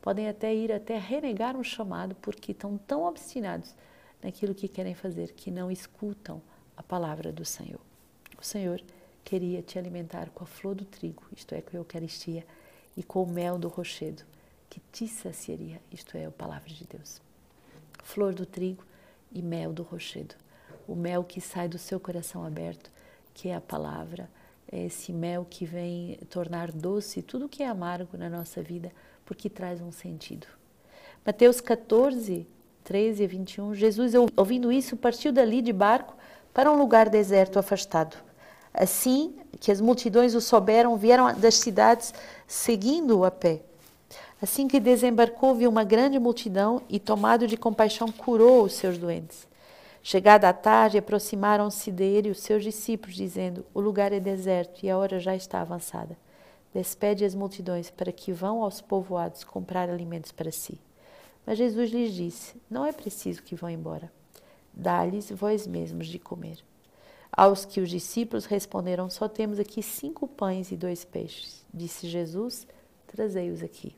Podem 0.00 0.28
até 0.28 0.54
ir 0.54 0.72
até 0.72 0.98
renegar 0.98 1.56
um 1.56 1.64
chamado 1.64 2.14
porque 2.16 2.52
estão 2.52 2.78
tão 2.78 3.02
obstinados 3.02 3.74
naquilo 4.22 4.54
que 4.54 4.68
querem 4.68 4.94
fazer 4.94 5.32
que 5.32 5.50
não 5.50 5.70
escutam 5.70 6.40
a 6.76 6.82
palavra 6.82 7.32
do 7.32 7.44
Senhor. 7.44 7.80
O 8.40 8.44
Senhor 8.44 8.80
queria 9.22 9.60
te 9.60 9.78
alimentar 9.78 10.30
com 10.30 10.44
a 10.44 10.46
flor 10.46 10.74
do 10.74 10.84
trigo, 10.84 11.22
isto 11.36 11.54
é, 11.54 11.60
com 11.60 11.76
a 11.76 11.80
Eucaristia, 11.80 12.46
e 13.00 13.02
com 13.02 13.22
o 13.22 13.26
mel 13.26 13.58
do 13.58 13.66
rochedo, 13.66 14.22
que 14.68 14.78
te 14.92 15.08
saciaria, 15.08 15.80
isto 15.90 16.18
é, 16.18 16.26
a 16.26 16.30
palavra 16.30 16.68
de 16.68 16.84
Deus. 16.84 17.18
Flor 18.04 18.34
do 18.34 18.44
trigo 18.44 18.84
e 19.32 19.40
mel 19.40 19.72
do 19.72 19.82
rochedo, 19.82 20.34
o 20.86 20.94
mel 20.94 21.24
que 21.24 21.40
sai 21.40 21.66
do 21.66 21.78
seu 21.78 21.98
coração 21.98 22.44
aberto 22.44 22.90
que 23.32 23.48
é 23.48 23.54
a 23.54 23.60
palavra, 23.60 24.28
é 24.70 24.84
esse 24.84 25.14
mel 25.14 25.46
que 25.48 25.64
vem 25.64 26.18
tornar 26.28 26.70
doce 26.70 27.22
tudo 27.22 27.48
que 27.48 27.62
é 27.62 27.68
amargo 27.68 28.18
na 28.18 28.28
nossa 28.28 28.62
vida, 28.62 28.92
porque 29.24 29.48
traz 29.48 29.80
um 29.80 29.90
sentido. 29.90 30.46
Mateus 31.24 31.58
14, 31.58 32.46
13 32.84 33.22
e 33.22 33.26
21, 33.26 33.74
Jesus, 33.74 34.12
ouvindo 34.36 34.70
isso, 34.70 34.94
partiu 34.94 35.32
dali 35.32 35.62
de 35.62 35.72
barco 35.72 36.14
para 36.52 36.70
um 36.70 36.76
lugar 36.76 37.08
deserto 37.08 37.58
afastado. 37.58 38.14
Assim 38.72 39.34
que 39.58 39.70
as 39.70 39.80
multidões 39.80 40.34
o 40.34 40.40
souberam, 40.40 40.96
vieram 40.96 41.34
das 41.34 41.56
cidades 41.56 42.14
seguindo-o 42.46 43.24
a 43.24 43.30
pé. 43.30 43.62
Assim 44.40 44.66
que 44.66 44.80
desembarcou, 44.80 45.54
viu 45.54 45.68
uma 45.68 45.84
grande 45.84 46.18
multidão 46.18 46.80
e, 46.88 46.98
tomado 46.98 47.46
de 47.46 47.56
compaixão, 47.56 48.10
curou 48.10 48.64
os 48.64 48.72
seus 48.72 48.96
doentes. 48.96 49.46
Chegada 50.02 50.48
a 50.48 50.52
tarde, 50.52 50.96
aproximaram-se 50.96 51.90
dele 51.90 52.30
os 52.30 52.40
seus 52.40 52.62
discípulos, 52.62 53.14
dizendo: 53.14 53.66
O 53.74 53.80
lugar 53.80 54.12
é 54.12 54.20
deserto 54.20 54.82
e 54.82 54.88
a 54.88 54.96
hora 54.96 55.20
já 55.20 55.36
está 55.36 55.60
avançada. 55.60 56.16
Despede 56.72 57.24
as 57.24 57.34
multidões 57.34 57.90
para 57.90 58.12
que 58.12 58.32
vão 58.32 58.62
aos 58.62 58.80
povoados 58.80 59.44
comprar 59.44 59.90
alimentos 59.90 60.32
para 60.32 60.50
si. 60.50 60.80
Mas 61.44 61.58
Jesus 61.58 61.90
lhes 61.90 62.14
disse: 62.14 62.54
Não 62.70 62.86
é 62.86 62.92
preciso 62.92 63.42
que 63.42 63.54
vão 63.54 63.68
embora. 63.68 64.10
Dá-lhes 64.72 65.30
vós 65.30 65.66
mesmos 65.66 66.06
de 66.06 66.18
comer. 66.18 66.64
Aos 67.40 67.64
que 67.64 67.80
os 67.80 67.88
discípulos 67.88 68.44
responderam: 68.44 69.08
Só 69.08 69.26
temos 69.26 69.58
aqui 69.58 69.82
cinco 69.82 70.28
pães 70.28 70.70
e 70.70 70.76
dois 70.76 71.06
peixes. 71.06 71.64
Disse 71.72 72.06
Jesus: 72.06 72.66
Trazei-os 73.06 73.62
aqui. 73.62 73.96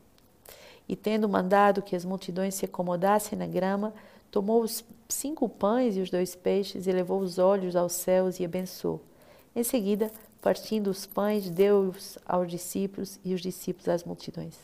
E 0.89 0.95
tendo 0.95 1.29
mandado 1.29 1.83
que 1.83 1.97
as 1.97 2.05
multidões 2.05 2.55
se 2.55 2.67
acomodassem 2.67 3.37
na 3.37 3.49
grama, 3.49 3.93
tomou 4.31 4.63
os 4.63 4.85
cinco 5.09 5.49
pães 5.49 5.97
e 5.97 6.01
os 6.01 6.09
dois 6.09 6.37
peixes 6.37 6.87
e 6.87 6.93
levou 6.93 7.19
os 7.19 7.37
olhos 7.37 7.75
aos 7.75 7.95
céus 7.95 8.39
e 8.39 8.45
abençoou. 8.45 9.01
Em 9.57 9.65
seguida, 9.65 10.09
partindo 10.41 10.87
os 10.87 11.05
pães, 11.05 11.51
deu-os 11.51 12.17
aos 12.25 12.49
discípulos 12.49 13.19
e 13.25 13.35
os 13.35 13.41
discípulos 13.41 13.89
às 13.89 14.05
multidões. 14.05 14.57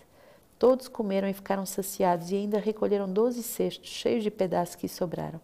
Todos 0.56 0.87
comeram 0.87 1.28
e 1.28 1.32
ficaram 1.32 1.66
saciados 1.66 2.30
e 2.30 2.37
ainda 2.37 2.61
recolheram 2.61 3.12
doze 3.12 3.42
cestos 3.42 3.90
cheios 3.90 4.23
de 4.23 4.30
pedaços 4.30 4.76
que 4.76 4.87
sobraram. 4.87 5.40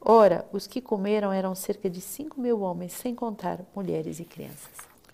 Ora, 0.00 0.46
os 0.50 0.66
que 0.66 0.80
comeram 0.80 1.30
eram 1.30 1.54
cerca 1.54 1.90
de 1.90 2.00
cinco 2.00 2.40
mil 2.40 2.60
homens, 2.60 2.92
sem 2.92 3.14
contar 3.14 3.60
mulheres 3.74 4.18
e 4.18 4.24
crianças. 4.24 4.72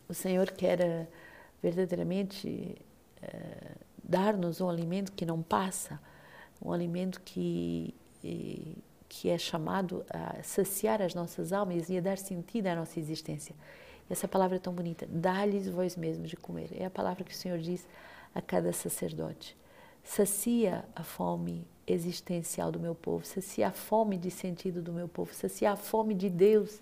O 0.08 0.14
Senhor 0.14 0.50
quer 0.52 0.80
eh, 0.80 1.08
verdadeiramente 1.60 2.76
eh, 3.20 3.74
dar-nos 4.02 4.60
um 4.60 4.68
alimento 4.68 5.10
que 5.10 5.26
não 5.26 5.42
passa, 5.42 6.00
um 6.64 6.72
alimento 6.72 7.20
que, 7.22 7.92
que 9.08 9.28
é 9.28 9.36
chamado 9.36 10.04
a 10.08 10.40
saciar 10.42 11.02
as 11.02 11.14
nossas 11.14 11.52
almas 11.52 11.88
e 11.90 11.98
a 11.98 12.00
dar 12.00 12.16
sentido 12.16 12.68
à 12.68 12.76
nossa 12.76 13.00
existência. 13.00 13.54
Essa 14.08 14.28
palavra 14.28 14.56
é 14.56 14.60
tão 14.60 14.72
bonita. 14.72 15.06
Dá-lhes 15.10 15.68
vós 15.68 15.96
mesmos 15.96 16.30
de 16.30 16.36
comer. 16.36 16.70
É 16.72 16.84
a 16.84 16.90
palavra 16.90 17.24
que 17.24 17.32
o 17.32 17.36
Senhor 17.36 17.58
diz 17.58 17.86
a 18.32 18.40
cada 18.40 18.72
sacerdote. 18.72 19.56
Sacia 20.04 20.84
a 20.94 21.02
fome 21.02 21.66
existencial 21.86 22.72
do 22.72 22.80
meu 22.80 22.94
povo, 22.94 23.24
sacia 23.24 23.68
a 23.68 23.72
fome 23.72 24.16
de 24.16 24.30
sentido 24.30 24.82
do 24.82 24.92
meu 24.92 25.08
povo, 25.08 25.32
sacia 25.32 25.72
a 25.72 25.76
fome 25.76 26.14
de 26.14 26.28
Deus 26.28 26.80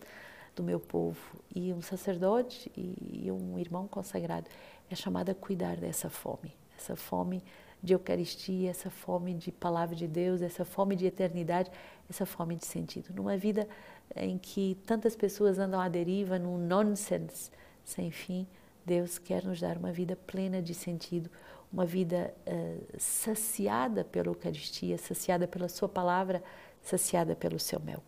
do 0.56 0.62
meu 0.62 0.80
povo. 0.80 1.18
E 1.54 1.72
um 1.72 1.82
sacerdote 1.82 2.70
e 2.76 3.30
um 3.30 3.58
irmão 3.58 3.86
consagrado 3.86 4.48
é 4.90 4.94
chamado 4.94 5.30
a 5.30 5.34
cuidar 5.34 5.76
dessa 5.76 6.08
fome, 6.08 6.54
essa 6.76 6.96
fome 6.96 7.42
de 7.82 7.92
Eucaristia, 7.92 8.70
essa 8.70 8.88
fome 8.88 9.34
de 9.34 9.52
palavra 9.52 9.94
de 9.94 10.06
Deus, 10.06 10.40
essa 10.40 10.64
fome 10.64 10.96
de 10.96 11.04
eternidade, 11.04 11.70
essa 12.08 12.24
fome 12.24 12.56
de 12.56 12.64
sentido. 12.64 13.12
Numa 13.14 13.36
vida 13.36 13.68
em 14.16 14.38
que 14.38 14.78
tantas 14.86 15.14
pessoas 15.14 15.58
andam 15.58 15.78
à 15.78 15.88
deriva, 15.88 16.38
num 16.38 16.56
nonsense 16.56 17.50
sem 17.84 18.10
fim, 18.10 18.46
Deus 18.86 19.18
quer 19.18 19.44
nos 19.44 19.60
dar 19.60 19.76
uma 19.76 19.92
vida 19.92 20.16
plena 20.16 20.62
de 20.62 20.74
sentido, 20.74 21.30
uma 21.74 21.84
vida 21.84 22.32
uh, 22.46 22.84
saciada 22.96 24.04
pela 24.04 24.28
Eucaristia, 24.28 24.96
saciada 24.96 25.48
pela 25.48 25.68
Sua 25.68 25.88
palavra, 25.88 26.40
saciada 26.80 27.34
pelo 27.34 27.58
seu 27.58 27.80
mel. 27.80 28.00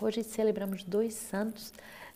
Hoje 0.00 0.24
celebramos 0.24 0.82
dois 0.82 1.14
santos 1.14 1.68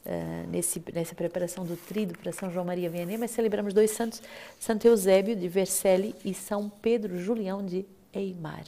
uh, 0.04 0.50
nesse, 0.50 0.82
nessa 0.92 1.14
preparação 1.14 1.64
do 1.64 1.76
trido 1.76 2.18
para 2.18 2.32
São 2.32 2.50
João 2.50 2.64
Maria 2.64 2.90
Vianney, 2.90 3.16
mas 3.16 3.30
celebramos 3.30 3.72
dois 3.72 3.92
santos, 3.92 4.20
Santo 4.58 4.88
Eusébio 4.88 5.36
de 5.36 5.46
Vercelli 5.46 6.16
e 6.24 6.34
São 6.34 6.68
Pedro 6.68 7.16
Julião 7.16 7.64
de 7.64 7.86
Eimar. 8.12 8.64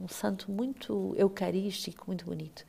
Um 0.00 0.08
santo 0.08 0.50
muito 0.50 1.14
eucarístico, 1.16 2.06
muito 2.08 2.24
bonito. 2.24 2.66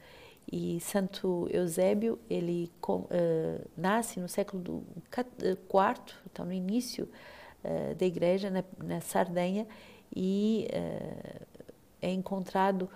E 0.51 0.79
Santo 0.81 1.47
Eusébio, 1.51 2.19
ele 2.29 2.71
uh, 2.87 3.09
nasce 3.75 4.19
no 4.19 4.29
século 4.29 4.83
IV, 5.11 6.13
então 6.31 6.45
no 6.45 6.53
início 6.53 7.09
uh, 7.63 7.95
da 7.95 8.05
igreja, 8.05 8.49
na, 8.49 8.63
na 8.77 9.01
Sardenha, 9.01 9.67
e 10.15 10.67
uh, 10.71 11.45
é 12.01 12.11
encontrado 12.11 12.89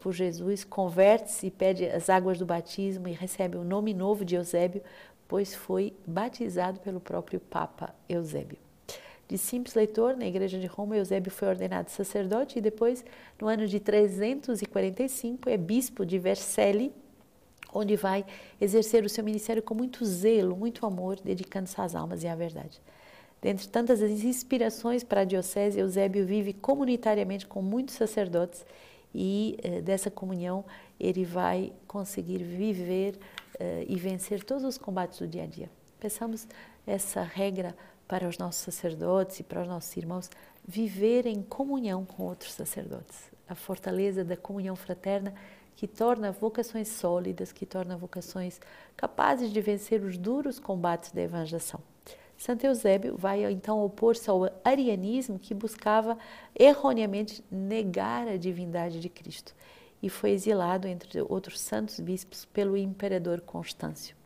por 0.00 0.12
Jesus, 0.12 0.64
converte-se 0.64 1.46
e 1.46 1.50
pede 1.50 1.86
as 1.86 2.10
águas 2.10 2.38
do 2.38 2.44
batismo 2.44 3.08
e 3.08 3.12
recebe 3.12 3.56
o 3.56 3.64
nome 3.64 3.94
novo 3.94 4.22
de 4.22 4.34
Eusébio, 4.34 4.82
pois 5.26 5.54
foi 5.54 5.94
batizado 6.06 6.78
pelo 6.80 7.00
próprio 7.00 7.40
Papa 7.40 7.94
Eusébio. 8.06 8.58
De 9.32 9.38
simples 9.38 9.74
leitor 9.74 10.14
na 10.14 10.26
igreja 10.26 10.58
de 10.58 10.66
Roma, 10.66 10.94
Eusébio 10.94 11.32
foi 11.32 11.48
ordenado 11.48 11.90
sacerdote 11.90 12.58
e 12.58 12.60
depois, 12.60 13.02
no 13.40 13.48
ano 13.48 13.66
de 13.66 13.80
345, 13.80 15.48
é 15.48 15.56
bispo 15.56 16.04
de 16.04 16.18
Vercelli, 16.18 16.92
onde 17.72 17.96
vai 17.96 18.26
exercer 18.60 19.06
o 19.06 19.08
seu 19.08 19.24
ministério 19.24 19.62
com 19.62 19.74
muito 19.74 20.04
zelo, 20.04 20.54
muito 20.54 20.84
amor, 20.84 21.18
dedicando-se 21.24 21.80
às 21.80 21.94
almas 21.94 22.22
e 22.22 22.28
à 22.28 22.34
verdade. 22.34 22.78
Dentre 23.42 23.66
tantas 23.66 24.00
inspirações 24.00 25.02
para 25.02 25.22
a 25.22 25.24
diocese, 25.24 25.80
Eusébio 25.80 26.24
vive 26.24 26.52
comunitariamente 26.52 27.44
com 27.44 27.60
muitos 27.60 27.96
sacerdotes 27.96 28.64
e 29.12 29.58
eh, 29.64 29.80
dessa 29.80 30.12
comunhão 30.12 30.64
ele 30.98 31.24
vai 31.24 31.72
conseguir 31.88 32.38
viver 32.38 33.18
eh, 33.58 33.84
e 33.88 33.96
vencer 33.96 34.44
todos 34.44 34.62
os 34.62 34.78
combates 34.78 35.18
do 35.18 35.26
dia 35.26 35.42
a 35.42 35.46
dia. 35.46 35.68
Peçamos 35.98 36.46
essa 36.86 37.22
regra 37.22 37.76
para 38.06 38.28
os 38.28 38.38
nossos 38.38 38.62
sacerdotes 38.62 39.40
e 39.40 39.42
para 39.42 39.62
os 39.62 39.66
nossos 39.66 39.96
irmãos 39.96 40.30
viver 40.64 41.26
em 41.26 41.42
comunhão 41.42 42.04
com 42.04 42.22
outros 42.22 42.52
sacerdotes. 42.52 43.28
A 43.48 43.56
fortaleza 43.56 44.22
da 44.24 44.36
comunhão 44.36 44.76
fraterna 44.76 45.34
que 45.74 45.88
torna 45.88 46.30
vocações 46.30 46.86
sólidas, 46.86 47.50
que 47.50 47.66
torna 47.66 47.96
vocações 47.96 48.60
capazes 48.96 49.50
de 49.50 49.60
vencer 49.60 50.00
os 50.04 50.16
duros 50.16 50.60
combates 50.60 51.10
da 51.10 51.22
evangelização. 51.22 51.80
Santo 52.36 52.64
Eusébio 52.64 53.16
vai 53.16 53.44
então 53.50 53.84
opor-se 53.84 54.28
ao 54.28 54.50
arianismo 54.64 55.38
que 55.38 55.54
buscava 55.54 56.18
erroneamente 56.58 57.44
negar 57.50 58.26
a 58.26 58.36
divindade 58.36 59.00
de 59.00 59.08
Cristo 59.08 59.54
e 60.02 60.08
foi 60.08 60.30
exilado, 60.30 60.88
entre 60.88 61.22
outros 61.22 61.60
santos 61.60 62.00
bispos, 62.00 62.44
pelo 62.44 62.76
imperador 62.76 63.40
Constâncio. 63.40 64.16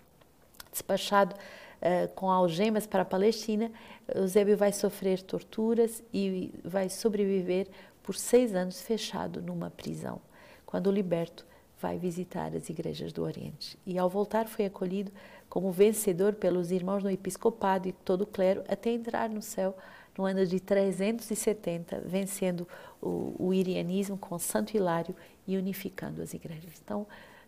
Despachado 0.72 1.34
uh, 1.34 2.08
com 2.14 2.30
algemas 2.30 2.86
para 2.86 3.02
a 3.02 3.04
Palestina, 3.04 3.70
Eusébio 4.14 4.56
vai 4.56 4.72
sofrer 4.72 5.20
torturas 5.20 6.02
e 6.12 6.50
vai 6.64 6.88
sobreviver 6.88 7.68
por 8.02 8.14
seis 8.14 8.54
anos 8.54 8.80
fechado 8.80 9.42
numa 9.42 9.68
prisão. 9.68 10.20
Quando 10.64 10.90
liberto, 10.90 11.46
vai 11.80 11.98
visitar 11.98 12.54
as 12.54 12.68
igrejas 12.70 13.12
do 13.12 13.22
Oriente. 13.22 13.78
E 13.86 13.98
ao 13.98 14.08
voltar, 14.08 14.46
foi 14.46 14.64
acolhido 14.64 15.12
como 15.48 15.70
vencedor 15.70 16.34
pelos 16.34 16.70
irmãos 16.70 17.02
no 17.02 17.10
episcopado 17.10 17.88
e 17.88 17.92
todo 17.92 18.22
o 18.22 18.26
clero, 18.26 18.62
até 18.68 18.90
entrar 18.90 19.28
no 19.28 19.42
céu 19.42 19.76
no 20.16 20.24
ano 20.24 20.46
de 20.46 20.58
370, 20.58 22.00
vencendo 22.06 22.66
o, 23.02 23.34
o 23.38 23.54
irianismo 23.54 24.16
com 24.16 24.38
Santo 24.38 24.74
Hilário 24.76 25.14
e 25.46 25.56
unificando 25.56 26.22
as 26.22 26.32
igrejas. 26.32 26.80
Então, 26.82 27.02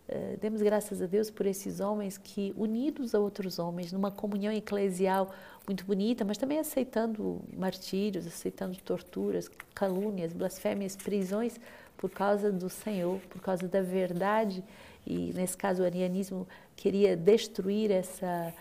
uh, 0.09 0.37
demos 0.39 0.61
graças 0.61 1.01
a 1.01 1.07
Deus 1.07 1.31
por 1.31 1.47
esses 1.47 1.81
homens 1.81 2.19
que, 2.19 2.53
unidos 2.57 3.15
a 3.15 3.19
outros 3.19 3.59
homens, 3.59 3.93
numa 3.93 4.11
comunhão 4.11 4.53
eclesial 4.53 5.35
muito 5.67 5.85
bonita, 5.85 6.25
mas 6.25 6.37
também 6.37 6.59
aceitando 6.59 7.41
martírios, 7.57 8.27
aceitando 8.27 8.77
torturas, 8.79 9.51
calúnias, 9.75 10.33
blasfêmias, 10.33 10.95
prisões, 10.97 11.59
por 11.99 12.11
causa 12.11 12.51
do 12.51 12.71
Senhor, 12.71 13.21
por 13.29 13.43
causa 13.43 13.69
da 13.69 13.83
verdade, 13.83 14.65
e 15.07 15.33
nesse 15.35 15.57
caso 15.57 15.83
o 15.83 15.85
arianismo 15.85 16.47
queria 16.77 17.17
destruir 17.17 17.91
essa, 17.91 18.55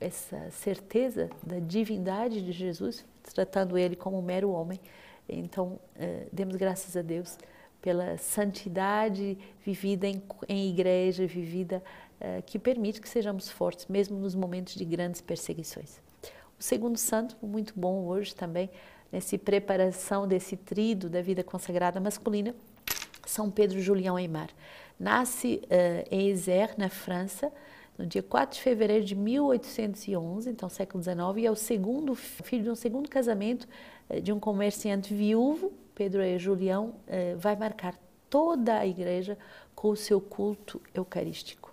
essa 0.00 0.50
certeza 0.50 1.28
da 1.42 1.58
divindade 1.58 2.40
de 2.40 2.52
Jesus, 2.52 3.04
tratando 3.34 3.76
ele 3.76 3.96
como 3.96 4.18
um 4.18 4.22
mero 4.22 4.50
homem. 4.50 4.80
Então, 5.28 5.78
eh, 5.96 6.26
demos 6.32 6.56
graças 6.56 6.96
a 6.96 7.02
Deus 7.02 7.36
pela 7.82 8.16
santidade 8.16 9.36
vivida 9.64 10.06
em, 10.06 10.22
em 10.48 10.70
igreja, 10.70 11.26
vivida 11.26 11.82
eh, 12.20 12.42
que 12.42 12.58
permite 12.58 13.00
que 13.00 13.08
sejamos 13.08 13.50
fortes, 13.50 13.86
mesmo 13.86 14.18
nos 14.18 14.34
momentos 14.34 14.74
de 14.74 14.84
grandes 14.84 15.20
perseguições. 15.20 16.00
O 16.58 16.62
segundo 16.62 16.96
santo, 16.96 17.36
muito 17.40 17.72
bom 17.76 18.06
hoje 18.06 18.34
também, 18.34 18.70
nessa 19.10 19.38
preparação 19.38 20.26
desse 20.26 20.56
trido 20.56 21.08
da 21.08 21.22
vida 21.22 21.42
consagrada 21.42 22.00
masculina, 22.00 22.54
São 23.26 23.50
Pedro 23.50 23.80
Julião 23.80 24.16
Aymar. 24.16 24.50
Nasce 24.98 25.62
uh, 25.64 26.08
em 26.10 26.28
Isère, 26.28 26.74
na 26.76 26.88
França, 26.88 27.52
no 27.96 28.06
dia 28.06 28.22
4 28.22 28.56
de 28.56 28.62
fevereiro 28.62 29.04
de 29.04 29.14
1811, 29.14 30.50
então 30.50 30.68
século 30.68 31.02
XIX, 31.02 31.18
e 31.36 31.46
é 31.46 31.50
o 31.50 31.56
segundo 31.56 32.14
filho 32.14 32.64
de 32.64 32.70
um 32.70 32.74
segundo 32.74 33.08
casamento 33.08 33.68
uh, 34.10 34.20
de 34.20 34.32
um 34.32 34.40
comerciante 34.40 35.14
viúvo, 35.14 35.72
Pedro 35.94 36.22
e 36.22 36.38
Julião, 36.38 36.94
uh, 37.06 37.38
vai 37.38 37.56
marcar 37.56 37.98
toda 38.28 38.78
a 38.78 38.86
igreja 38.86 39.38
com 39.74 39.90
o 39.90 39.96
seu 39.96 40.20
culto 40.20 40.80
eucarístico. 40.94 41.67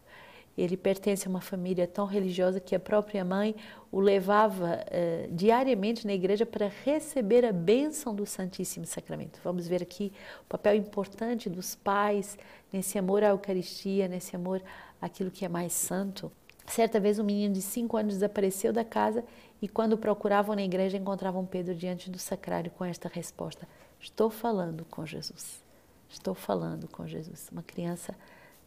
Ele 0.57 0.77
pertence 0.77 1.27
a 1.27 1.29
uma 1.29 1.41
família 1.41 1.85
tão 1.85 2.05
religiosa 2.05 2.59
que 2.59 2.75
a 2.75 2.79
própria 2.79 3.25
mãe 3.25 3.55
o 3.91 3.99
levava 3.99 4.79
uh, 4.79 5.33
diariamente 5.33 6.07
na 6.07 6.13
igreja 6.13 6.45
para 6.45 6.71
receber 6.83 7.45
a 7.45 7.51
bênção 7.51 8.15
do 8.15 8.25
Santíssimo 8.25 8.85
Sacramento. 8.85 9.39
Vamos 9.43 9.67
ver 9.67 9.83
aqui 9.83 10.13
o 10.43 10.45
papel 10.45 10.75
importante 10.75 11.49
dos 11.49 11.75
pais 11.75 12.37
nesse 12.71 12.97
amor 12.97 13.23
à 13.23 13.27
Eucaristia, 13.27 14.07
nesse 14.07 14.35
amor 14.35 14.61
àquilo 15.01 15.29
que 15.29 15.43
é 15.43 15.49
mais 15.49 15.73
santo. 15.73 16.31
Certa 16.67 16.99
vez 16.99 17.19
um 17.19 17.23
menino 17.23 17.53
de 17.53 17.61
cinco 17.61 17.95
anos 17.97 18.15
desapareceu 18.15 18.73
da 18.73 18.83
casa 18.83 19.23
e 19.61 19.67
quando 19.67 19.97
procuravam 19.97 20.55
na 20.55 20.63
igreja 20.63 20.97
encontravam 20.97 21.45
Pedro 21.45 21.75
diante 21.75 22.09
do 22.09 22.17
sacrário 22.17 22.71
com 22.71 22.83
esta 22.83 23.07
resposta: 23.07 23.67
Estou 23.99 24.29
falando 24.29 24.85
com 24.85 25.05
Jesus. 25.05 25.63
Estou 26.09 26.33
falando 26.33 26.87
com 26.87 27.07
Jesus. 27.07 27.49
Uma 27.51 27.63
criança 27.63 28.15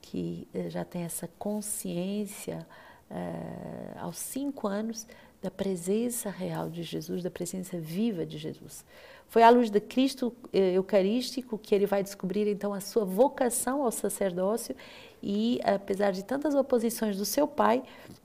que 0.00 0.49
eh, 0.55 0.71
já 0.71 0.85
tem 0.85 1.02
essa 1.02 1.28
consciência 1.38 2.67
uh, 3.11 3.99
aos 3.99 4.19
cinco 4.19 4.67
anos, 4.67 5.07
da 5.43 5.50
presença 5.50 6.31
real 6.31 6.69
de 6.69 6.83
Jesus, 6.83 7.23
da 7.23 7.31
presença 7.31 7.78
viva 7.78 8.26
de 8.26 8.38
Jesus. 8.38 8.85
Foi 9.28 9.43
à 9.43 9.50
luz 9.50 9.71
de 9.71 9.81
Cristo 9.81 10.35
eh, 10.52 10.73
Eucarístico 10.73 11.59
que 11.59 11.75
ele 11.75 11.87
vai 11.87 12.02
descobrir 12.02 12.49
então 12.49 12.75
a 12.75 12.81
sua 12.81 13.05
vocação 13.05 13.83
ao 13.83 13.93
sacerdócio 13.93 14.75
e, 15.23 15.61
apesar 15.62 16.12
de 16.12 16.25
tantas 16.25 16.55
oposições 16.55 17.17
do 17.17 17.25
seu 17.25 17.47
pai, 17.47 17.83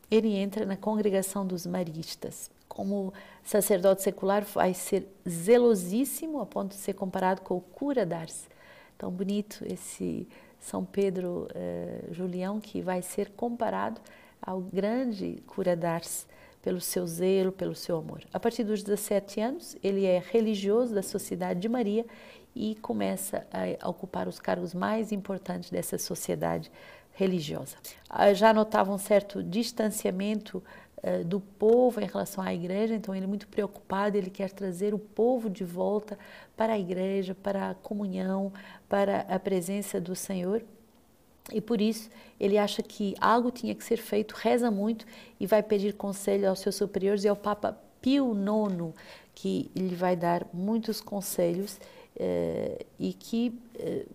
ele 0.10 0.34
entra 0.36 0.66
na 0.66 0.78
congregação 0.78 1.46
dos 1.46 1.66
maristas. 1.66 2.50
Como 2.68 3.14
sacerdote 3.44 4.02
secular, 4.02 4.44
vai 4.44 4.74
ser 4.74 5.08
zelosíssimo 5.28 6.40
a 6.40 6.46
ponto 6.46 6.70
de 6.70 6.78
ser 6.78 6.94
comparado 6.94 7.42
com 7.42 7.58
o 7.58 7.62
cura 7.62 8.06
d'Ars. 8.06 8.48
Tão 8.98 9.12
bonito 9.12 9.64
esse 9.68 10.28
São 10.64 10.86
Pedro 10.86 11.50
eh, 11.54 12.06
Julião 12.12 12.60
que 12.62 12.82
vai 12.82 13.02
ser 13.02 13.32
comparado 13.32 14.00
ao 14.42 14.62
grande 14.62 15.44
cura 15.46 15.76
d'Ars 15.76 16.26
pelo 16.62 16.80
seu 16.80 17.06
zelo, 17.06 17.52
pelo 17.52 17.76
seu 17.76 17.98
amor. 17.98 18.24
A 18.34 18.40
partir 18.40 18.64
dos 18.64 18.82
17 18.82 19.42
anos, 19.42 19.76
ele 19.84 20.06
é 20.06 20.24
religioso 20.32 20.96
da 20.96 21.04
Sociedade 21.04 21.60
de 21.60 21.68
Maria 21.68 22.06
e 22.56 22.76
começa 22.76 23.46
a 23.82 23.90
ocupar 23.90 24.26
os 24.30 24.40
cargos 24.40 24.74
mais 24.74 25.12
importantes 25.12 25.70
dessa 25.70 25.98
sociedade 25.98 26.72
religiosa. 27.12 27.76
Ah, 28.10 28.34
já 28.34 28.54
notava 28.54 28.94
um 28.94 28.98
certo 28.98 29.44
distanciamento 29.44 30.64
uh, 31.04 31.24
do 31.24 31.40
povo 31.40 32.00
em 32.02 32.06
relação 32.06 32.44
à 32.44 32.54
igreja, 32.54 32.96
então 32.96 33.14
ele 33.14 33.26
é 33.26 33.28
muito 33.28 33.48
preocupado, 33.48 34.18
ele 34.18 34.30
quer 34.30 34.52
trazer 34.52 34.94
o 34.94 35.00
povo 35.00 35.50
de 35.50 35.64
volta 35.64 36.18
para 36.56 36.74
a 36.74 36.80
igreja, 36.80 37.36
para 37.36 37.72
a 37.72 37.76
comunhão, 37.76 38.52
para 38.88 39.22
a 39.22 39.40
presença 39.40 40.00
do 40.00 40.16
Senhor. 40.16 40.64
E 41.52 41.60
por 41.60 41.82
isso 41.82 42.10
ele 42.40 42.58
acha 42.58 42.82
que 42.82 43.16
algo 43.20 43.52
tinha 43.52 43.76
que 43.76 43.84
ser 43.84 43.98
feito, 43.98 44.34
reza 44.34 44.72
muito 44.72 45.06
e 45.40 45.46
vai 45.46 45.62
pedir 45.62 45.94
conselho 45.94 46.48
aos 46.48 46.60
seus 46.60 46.76
superiores 46.76 47.24
e 47.24 47.28
ao 47.28 47.36
Papa 47.36 47.78
Pio 48.02 48.34
IX, 48.34 48.94
que 49.36 49.70
lhe 49.76 49.96
vai 49.96 50.16
dar 50.16 50.46
muitos 50.54 51.02
conselhos 51.02 51.80
eh, 52.16 52.86
e 53.00 53.14
que 53.14 53.60
eh, 53.76 54.06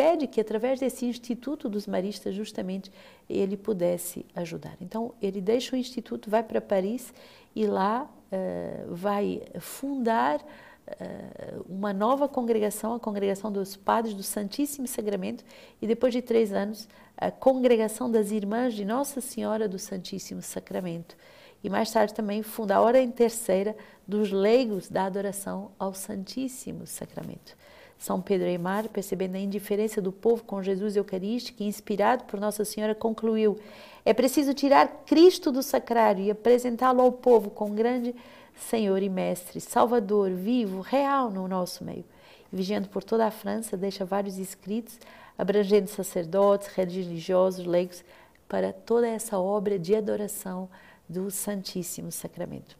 pede 0.00 0.26
que 0.26 0.40
através 0.40 0.80
desse 0.80 1.04
Instituto 1.04 1.68
dos 1.68 1.86
Maristas 1.86 2.34
justamente 2.34 2.90
ele 3.28 3.54
pudesse 3.54 4.24
ajudar. 4.34 4.74
Então 4.80 5.12
ele 5.20 5.42
deixa 5.42 5.76
o 5.76 5.78
Instituto, 5.78 6.30
vai 6.30 6.42
para 6.42 6.58
Paris 6.58 7.12
e 7.54 7.66
lá 7.66 8.10
eh, 8.32 8.82
vai 8.88 9.42
fundar 9.58 10.42
eh, 10.86 11.54
uma 11.68 11.92
nova 11.92 12.26
congregação, 12.26 12.94
a 12.94 12.98
congregação 12.98 13.52
dos 13.52 13.76
padres 13.76 14.14
do 14.14 14.22
Santíssimo 14.22 14.86
Sacramento, 14.86 15.44
e 15.82 15.86
depois 15.86 16.14
de 16.14 16.22
três 16.22 16.50
anos, 16.50 16.88
a 17.14 17.30
congregação 17.30 18.10
das 18.10 18.30
irmãs 18.30 18.72
de 18.72 18.86
Nossa 18.86 19.20
Senhora 19.20 19.68
do 19.68 19.78
Santíssimo 19.78 20.40
Sacramento. 20.40 21.14
E 21.62 21.68
mais 21.68 21.90
tarde 21.90 22.14
também 22.14 22.42
funda 22.42 22.76
a 22.76 22.80
hora 22.80 23.06
terceira 23.08 23.76
dos 24.08 24.32
leigos 24.32 24.88
da 24.88 25.04
adoração 25.04 25.72
ao 25.78 25.92
Santíssimo 25.92 26.86
Sacramento. 26.86 27.54
São 28.00 28.18
Pedro 28.18 28.48
Eimar, 28.48 28.88
percebendo 28.88 29.36
a 29.36 29.38
indiferença 29.38 30.00
do 30.00 30.10
povo 30.10 30.42
com 30.42 30.62
Jesus 30.62 30.96
Eucarístico 30.96 31.62
inspirado 31.62 32.24
por 32.24 32.40
Nossa 32.40 32.64
Senhora, 32.64 32.94
concluiu: 32.94 33.58
é 34.06 34.14
preciso 34.14 34.54
tirar 34.54 34.88
Cristo 35.04 35.52
do 35.52 35.62
sacrário 35.62 36.24
e 36.24 36.30
apresentá-lo 36.30 37.02
ao 37.02 37.12
povo 37.12 37.50
com 37.50 37.74
grande 37.74 38.16
Senhor 38.56 39.02
e 39.02 39.10
Mestre, 39.10 39.60
Salvador, 39.60 40.30
vivo, 40.30 40.80
real 40.80 41.30
no 41.30 41.46
nosso 41.46 41.84
meio. 41.84 42.04
vigiando 42.50 42.88
por 42.88 43.04
toda 43.04 43.26
a 43.26 43.30
França, 43.30 43.76
deixa 43.76 44.02
vários 44.02 44.38
escritos 44.38 44.98
abrangendo 45.36 45.88
sacerdotes, 45.88 46.68
religiosos, 46.68 47.66
leigos, 47.66 48.02
para 48.48 48.72
toda 48.72 49.06
essa 49.06 49.38
obra 49.38 49.78
de 49.78 49.94
adoração 49.94 50.70
do 51.06 51.30
Santíssimo 51.30 52.10
Sacramento. 52.10 52.78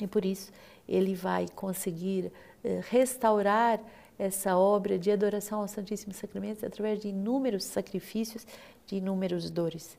E 0.00 0.06
por 0.06 0.24
isso 0.24 0.52
ele 0.88 1.14
vai 1.14 1.46
conseguir 1.54 2.32
eh, 2.64 2.80
restaurar 2.88 3.80
essa 4.18 4.56
obra 4.56 4.98
de 4.98 5.10
adoração 5.10 5.60
ao 5.60 5.68
Santíssimo 5.68 6.12
Sacramento 6.12 6.66
através 6.66 7.00
de 7.00 7.08
inúmeros 7.08 7.64
sacrifícios, 7.64 8.46
de 8.86 8.96
inúmeros 8.96 9.48
dores. 9.48 9.96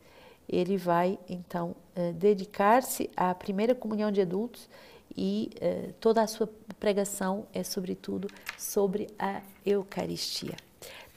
Ele 0.48 0.78
vai 0.78 1.18
então 1.30 1.76
eh, 1.96 2.12
dedicar-se 2.12 3.10
à 3.16 3.34
primeira 3.34 3.74
comunhão 3.74 4.12
de 4.12 4.20
adultos 4.20 4.68
e 5.16 5.52
eh, 5.62 5.92
toda 6.00 6.22
a 6.22 6.28
sua 6.28 6.50
pregação 6.80 7.46
é, 7.54 7.64
sobretudo, 7.64 8.28
sobre 8.58 9.08
a 9.18 9.42
Eucaristia. 9.66 10.56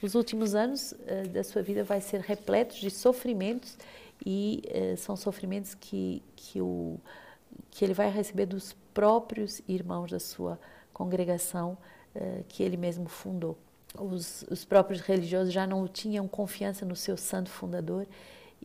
Nos 0.03 0.15
últimos 0.15 0.55
anos 0.55 0.95
eh, 1.07 1.25
da 1.25 1.43
sua 1.43 1.63
vida 1.63 1.83
vai 1.83 2.01
ser 2.01 2.21
repletos 2.21 2.77
de 2.77 2.91
sofrimentos 2.91 3.77
e 4.25 4.63
são 4.99 5.17
sofrimentos 5.17 5.75
que, 5.75 6.23
que, 6.37 6.61
o, 6.61 6.97
que 7.73 7.85
ele 7.85 7.93
vai 7.93 8.09
receber 8.09 8.47
dos 8.47 8.73
próprios 8.95 9.61
irmãos 9.67 10.13
da 10.13 10.21
sua 10.21 10.61
congregação 10.93 11.77
que 12.49 12.63
ele 12.63 12.77
mesmo 12.77 13.09
fundou. 13.09 13.57
Os, 13.99 14.45
os 14.51 14.65
próprios 14.65 15.01
religiosos 15.01 15.53
já 15.53 15.67
não 15.67 15.87
tinham 15.87 16.27
confiança 16.27 16.85
no 16.85 16.97
seu 16.97 17.17
santo 17.17 17.51
fundador 17.51 18.07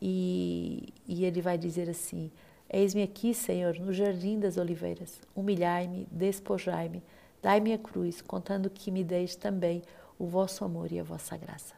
e, 0.02 0.94
e 1.08 1.26
ele 1.26 1.42
vai 1.42 1.58
dizer 1.58 1.90
assim: 1.90 2.32
Eis-me 2.70 3.04
aqui, 3.04 3.34
Senhor, 3.34 3.80
no 3.80 3.94
jardim 3.94 4.40
das 4.40 4.58
oliveiras. 4.58 5.20
Humilhai-me, 5.36 6.08
despojai-me, 6.12 7.04
dai-me 7.42 7.74
a 7.74 7.78
cruz, 7.78 8.22
contando 8.22 8.70
que 8.70 8.92
me 8.92 9.04
deis 9.04 9.36
também 9.36 9.82
o 10.20 10.26
vosso 10.26 10.64
amor 10.66 10.92
e 10.92 11.00
a 11.00 11.04
vossa 11.04 11.38
graça. 11.38 11.76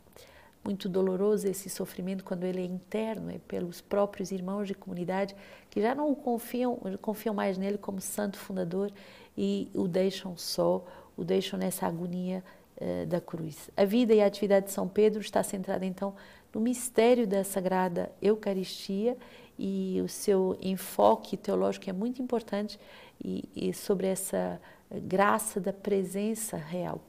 Muito 0.64 0.90
doloroso 0.90 1.48
esse 1.48 1.70
sofrimento 1.70 2.24
quando 2.24 2.44
ele 2.44 2.62
é 2.62 2.66
interno, 2.66 3.32
é 3.32 3.38
pelos 3.48 3.80
próprios 3.80 4.32
irmãos 4.32 4.68
de 4.68 4.76
comunidade 4.76 5.36
que 5.70 5.82
já 5.82 5.96
não 5.96 6.14
confiam, 6.14 6.78
confiam 7.02 7.34
mais 7.34 7.58
nele 7.58 7.78
como 7.78 8.02
santo 8.02 8.38
fundador 8.38 8.92
e 9.38 9.70
o 9.74 9.88
deixam 9.88 10.36
só, 10.36 10.84
o 11.20 11.24
deixam 11.24 11.60
nessa 11.60 11.86
agonia 11.86 12.44
uh, 12.80 13.06
da 13.06 13.20
cruz. 13.20 13.70
A 13.76 13.86
vida 13.86 14.14
e 14.14 14.22
a 14.22 14.26
atividade 14.26 14.68
de 14.68 14.72
São 14.72 14.88
Pedro 14.88 15.22
está 15.22 15.44
centrada 15.44 15.86
então 15.86 16.16
no 16.54 16.62
mistério 16.62 17.28
da 17.28 17.44
Sagrada 17.44 18.12
Eucaristia 18.22 19.18
e 19.58 20.02
o 20.04 20.08
seu 20.08 20.58
enfoque 20.62 21.36
teológico 21.36 21.90
é 21.90 21.94
muito 21.94 22.22
importante 22.22 22.80
e, 23.24 23.48
e 23.56 23.74
sobre 23.74 24.08
essa 24.08 24.60
graça 25.04 25.60
da 25.60 25.74
presença 25.74 26.58
real. 26.58 27.02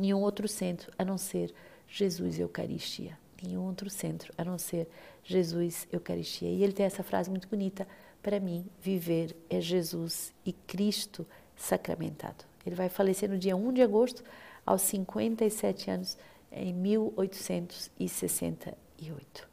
Nenhum 0.00 0.20
outro 0.22 0.46
centro 0.46 0.92
a 0.98 1.04
não 1.04 1.16
ser 1.16 1.54
Jesus 1.88 2.38
Eucaristia. 2.38 3.18
Nenhum 3.42 3.66
outro 3.66 3.90
centro 3.90 4.32
a 4.36 4.44
não 4.44 4.58
ser 4.58 4.88
Jesus 5.22 5.86
Eucaristia. 5.92 6.48
E 6.48 6.62
ele 6.62 6.72
tem 6.72 6.86
essa 6.86 7.02
frase 7.02 7.30
muito 7.30 7.48
bonita: 7.48 7.86
para 8.22 8.40
mim, 8.40 8.66
viver 8.80 9.36
é 9.48 9.60
Jesus 9.60 10.32
e 10.44 10.52
Cristo 10.52 11.26
sacramentado. 11.56 12.44
Ele 12.66 12.74
vai 12.74 12.88
falecer 12.88 13.28
no 13.28 13.38
dia 13.38 13.56
1 13.56 13.72
de 13.72 13.82
agosto, 13.82 14.24
aos 14.64 14.82
57 14.82 15.90
anos, 15.90 16.16
em 16.50 16.72
1868. 16.72 19.48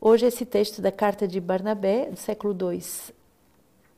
Hoje, 0.00 0.26
esse 0.26 0.46
texto 0.46 0.80
da 0.80 0.92
carta 0.92 1.26
de 1.26 1.40
Barnabé, 1.40 2.06
do 2.06 2.16
século 2.16 2.56
II. 2.72 2.80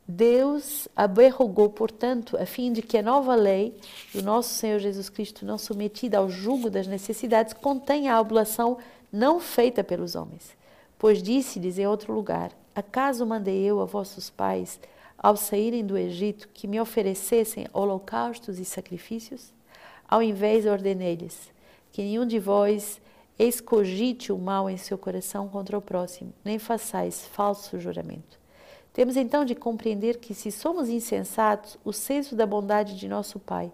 Deus 0.08 0.88
aberrogou, 0.96 1.70
portanto, 1.70 2.36
a 2.36 2.44
fim 2.44 2.72
de 2.72 2.82
que 2.82 2.98
a 2.98 3.02
nova 3.02 3.36
lei 3.36 3.76
do 4.12 4.22
nosso 4.22 4.54
Senhor 4.54 4.80
Jesus 4.80 5.08
Cristo, 5.08 5.46
não 5.46 5.56
submetida 5.56 6.18
ao 6.18 6.28
jugo 6.28 6.68
das 6.68 6.86
necessidades, 6.86 7.52
contenha 7.52 8.14
a 8.14 8.20
oblação 8.20 8.78
não 9.12 9.38
feita 9.38 9.84
pelos 9.84 10.16
homens. 10.16 10.56
Pois 10.98 11.22
disse-lhes 11.22 11.78
em 11.78 11.86
outro 11.86 12.12
lugar: 12.12 12.50
Acaso 12.74 13.24
mandei 13.24 13.62
eu 13.62 13.80
a 13.80 13.84
vossos 13.84 14.30
pais, 14.30 14.80
ao 15.20 15.36
saírem 15.36 15.86
do 15.86 15.96
Egito, 15.96 16.48
que 16.48 16.66
me 16.66 16.80
oferecessem 16.80 17.68
holocaustos 17.72 18.58
e 18.58 18.64
sacrifícios? 18.64 19.52
Ao 20.08 20.20
invés, 20.20 20.66
ordenei-lhes 20.66 21.52
que 21.92 22.02
nenhum 22.02 22.26
de 22.26 22.38
vós 22.38 23.00
Escogite 23.42 24.30
o 24.30 24.36
mal 24.36 24.68
em 24.68 24.76
seu 24.76 24.98
coração 24.98 25.48
contra 25.48 25.78
o 25.78 25.80
próximo, 25.80 26.30
nem 26.44 26.58
façais 26.58 27.26
falso 27.28 27.80
juramento. 27.80 28.38
Temos 28.92 29.16
então 29.16 29.46
de 29.46 29.54
compreender 29.54 30.18
que, 30.18 30.34
se 30.34 30.52
somos 30.52 30.90
insensatos, 30.90 31.78
o 31.82 31.90
senso 31.90 32.36
da 32.36 32.44
bondade 32.44 32.98
de 32.98 33.08
nosso 33.08 33.40
Pai 33.40 33.72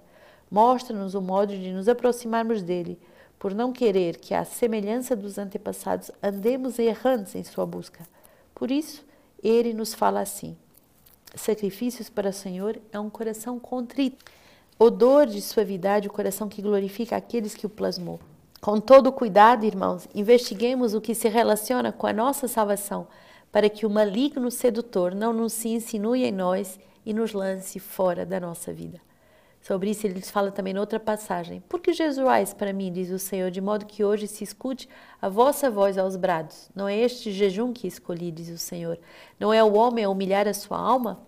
mostra-nos 0.49 1.17
o 1.17 1.21
modo 1.21 1.53
de 1.53 1.73
nos 1.73 1.89
aproximarmos 1.89 2.63
dele, 2.63 2.97
por 3.41 3.53
não 3.53 3.73
querer 3.73 4.19
que, 4.19 4.35
à 4.35 4.45
semelhança 4.45 5.17
dos 5.17 5.37
antepassados, 5.37 6.13
andemos 6.23 6.79
errantes 6.79 7.35
em 7.35 7.43
sua 7.43 7.67
busca. 7.67 8.07
Por 8.55 8.71
isso, 8.71 9.05
ele 9.43 9.75
nos 9.75 9.93
fala 9.95 10.21
assim: 10.21 10.57
Sacrifícios 11.37 12.09
para 12.09 12.31
o 12.31 12.33
Senhor 12.33 12.81
é 12.91 12.99
um 12.99 13.11
coração 13.11 13.59
contrito, 13.59 14.25
odor 14.79 15.27
de 15.27 15.41
suavidade, 15.43 16.09
o 16.09 16.13
coração 16.13 16.49
que 16.49 16.63
glorifica 16.63 17.15
aqueles 17.15 17.55
que 17.55 17.67
o 17.67 17.71
plasmou. 17.71 18.19
Com 18.61 18.81
todo 18.81 19.13
cuidado, 19.13 19.67
irmãos, 19.67 20.09
investiguemos 20.15 20.95
o 20.95 21.01
que 21.01 21.15
se 21.15 21.29
relaciona 21.29 21.93
com 21.93 22.07
a 22.07 22.13
nossa 22.13 22.49
salvação, 22.49 23.07
para 23.53 23.69
que 23.69 23.85
o 23.85 23.91
maligno 23.91 24.51
sedutor 24.51 25.15
não 25.15 25.33
nos 25.33 25.53
se 25.53 25.69
insinue 25.69 26.25
em 26.25 26.33
nós 26.33 26.81
e 27.05 27.13
nos 27.13 27.33
lance 27.33 27.79
fora 27.79 28.25
da 28.25 28.41
nossa 28.41 28.73
vida. 28.73 28.99
Sobre 29.67 29.91
isso, 29.91 30.07
ele 30.07 30.21
fala 30.21 30.53
também 30.53 30.73
noutra 30.73 31.01
passagem. 31.01 31.61
Por 31.69 31.81
que 31.81 31.93
jejuais 31.93 32.55
para 32.55 32.73
mim, 32.73 32.93
diz 32.93 33.11
o 33.11 33.19
Senhor, 33.19 33.51
de 33.51 33.61
modo 33.61 33.85
que 33.85 34.05
hoje 34.05 34.29
se 34.29 34.45
escute 34.45 34.89
a 35.21 35.29
vossa 35.29 35.69
voz 35.69 35.99
aos 35.99 36.15
brados? 36.15 36.71
Não 36.73 36.87
é 36.87 36.97
este 36.97 37.33
jejum 37.33 37.73
que 37.73 37.89
escolhi, 37.89 38.31
diz 38.31 38.49
o 38.49 38.59
Senhor. 38.59 38.97
Não 39.41 39.53
é 39.53 39.65
o 39.65 39.75
homem 39.75 40.05
a 40.05 40.09
humilhar 40.09 40.47
a 40.47 40.55
sua 40.55 40.79
alma? 40.79 41.21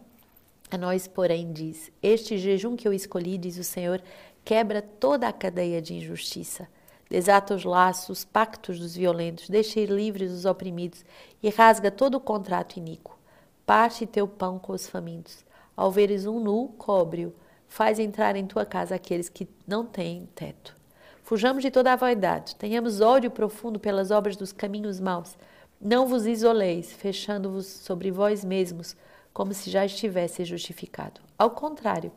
A 0.70 0.78
nós, 0.78 1.08
porém, 1.08 1.52
diz: 1.52 1.90
Este 2.00 2.38
jejum 2.38 2.76
que 2.76 2.86
eu 2.86 2.92
escolhi, 2.92 3.36
diz 3.36 3.58
o 3.58 3.64
Senhor, 3.64 4.00
quebra 4.44 4.80
toda 4.80 5.26
a 5.26 5.32
cadeia 5.32 5.82
de 5.82 5.94
injustiça. 5.94 6.68
Desata 7.10 7.56
os 7.56 7.64
laços, 7.64 8.20
os 8.20 8.24
pactos 8.24 8.78
dos 8.78 8.94
violentos, 8.94 9.48
deixa 9.48 9.80
ir 9.80 9.90
livres 9.90 10.30
os 10.30 10.44
oprimidos 10.44 11.04
e 11.42 11.50
rasga 11.50 11.90
todo 11.90 12.14
o 12.14 12.20
contrato 12.20 12.76
iníquo. 12.76 13.18
Parte 13.66 14.06
teu 14.06 14.28
pão 14.28 14.60
com 14.60 14.74
os 14.74 14.88
famintos. 14.88 15.44
Ao 15.76 15.90
veres 15.90 16.24
um 16.24 16.38
nu, 16.38 16.68
cobre-o 16.78 17.34
faz 17.68 17.98
entrar 17.98 18.34
em 18.34 18.46
tua 18.46 18.64
casa 18.64 18.94
aqueles 18.94 19.28
que 19.28 19.48
não 19.66 19.84
têm 19.84 20.28
teto. 20.34 20.76
Fujamos 21.22 21.62
de 21.62 21.70
toda 21.70 21.92
a 21.92 21.96
vaidade, 21.96 22.56
tenhamos 22.56 23.00
ódio 23.00 23.30
profundo 23.30 23.78
pelas 23.78 24.10
obras 24.10 24.36
dos 24.36 24.50
caminhos 24.50 24.98
maus. 24.98 25.36
Não 25.80 26.06
vos 26.06 26.26
isoleis, 26.26 26.92
fechando-vos 26.92 27.66
sobre 27.66 28.10
vós 28.10 28.44
mesmos, 28.44 28.96
como 29.32 29.52
se 29.52 29.70
já 29.70 29.84
estivesse 29.84 30.44
justificado. 30.44 31.20
Ao 31.38 31.50
contrário, 31.50 32.10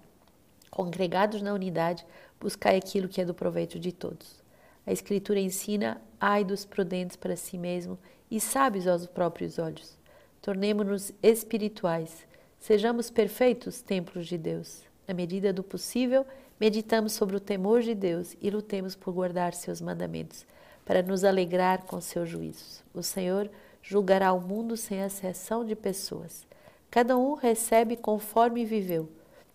congregados 0.72 1.42
na 1.42 1.54
unidade, 1.54 2.06
buscai 2.40 2.78
aquilo 2.78 3.10
que 3.10 3.22
é 3.22 3.26
do 3.26 3.34
proveito 3.34 3.78
de 3.78 3.92
todos. 3.92 4.42
A 4.88 4.92
Escritura 4.92 5.40
ensina: 5.40 6.02
ai 6.20 6.44
dos 6.44 6.66
prudentes 6.66 7.18
para 7.18 7.36
si 7.36 7.58
mesmo 7.58 8.00
e 8.32 8.40
sábios 8.40 8.88
aos 8.88 9.06
próprios 9.06 9.60
olhos. 9.60 9.98
Tornemo-nos 10.42 11.12
espirituais, 11.22 12.26
sejamos 12.60 13.12
perfeitos 13.12 13.82
templos 13.82 14.26
de 14.26 14.38
Deus. 14.38 14.91
Na 15.08 15.14
medida 15.14 15.52
do 15.52 15.64
possível, 15.64 16.26
meditamos 16.60 17.14
sobre 17.14 17.36
o 17.36 17.40
temor 17.40 17.82
de 17.82 17.96
Deus 17.96 18.36
e 18.42 18.50
lutemos 18.50 18.96
por 18.96 19.14
guardar 19.14 19.54
seus 19.54 19.82
mandamentos, 19.82 20.46
para 20.86 21.02
nos 21.02 21.24
alegrar 21.24 21.84
com 21.84 22.00
seus 22.00 22.30
juízos. 22.30 22.84
O 22.94 23.02
Senhor 23.02 23.50
julgará 23.82 24.32
o 24.34 24.40
mundo 24.40 24.78
sem 24.78 25.00
exceção 25.00 25.66
de 25.66 25.76
pessoas. 25.76 26.46
Cada 26.90 27.18
um 27.18 27.34
recebe 27.34 27.96
conforme 27.96 28.66
viveu. 28.66 29.10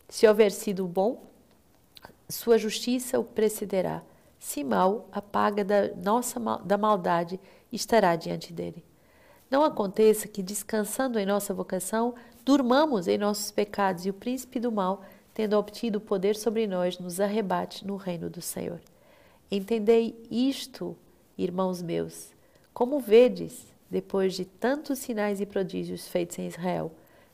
Se 0.08 0.26
houver 0.26 0.50
sido 0.50 0.86
bom, 0.86 1.24
sua 2.28 2.58
justiça 2.58 3.18
o 3.18 3.24
precederá. 3.24 4.02
Se 4.38 4.64
mal, 4.64 5.08
a 5.12 5.22
paga 5.22 5.64
da 5.64 5.94
nossa 5.94 6.40
da 6.64 6.76
maldade 6.76 7.40
estará 7.72 8.16
diante 8.16 8.52
dele. 8.52 8.84
Não 9.50 9.64
aconteça 9.64 10.26
que, 10.26 10.42
descansando 10.42 11.18
em 11.18 11.26
nossa 11.26 11.54
vocação, 11.54 12.14
durmamos 12.44 13.06
em 13.06 13.16
nossos 13.16 13.50
pecados 13.50 14.04
e 14.06 14.10
o 14.10 14.14
príncipe 14.14 14.58
do 14.58 14.72
mal 14.72 15.02
tendo 15.36 15.58
obtido 15.58 16.00
poder 16.00 16.34
sobre 16.34 16.66
nós, 16.66 16.98
nos 16.98 17.20
arrebate 17.20 17.86
no 17.86 17.96
reino 17.96 18.30
do 18.30 18.40
Senhor. 18.40 18.80
Entendei 19.50 20.18
isto, 20.30 20.96
irmãos 21.36 21.82
meus, 21.82 22.30
como 22.72 22.98
vedes, 22.98 23.66
depois 23.90 24.32
de 24.32 24.46
tantos 24.46 24.98
sinais 24.98 25.38
e 25.38 25.44
prodígios 25.44 26.08
feitos 26.08 26.38
em 26.38 26.46
Israel. 26.46 26.90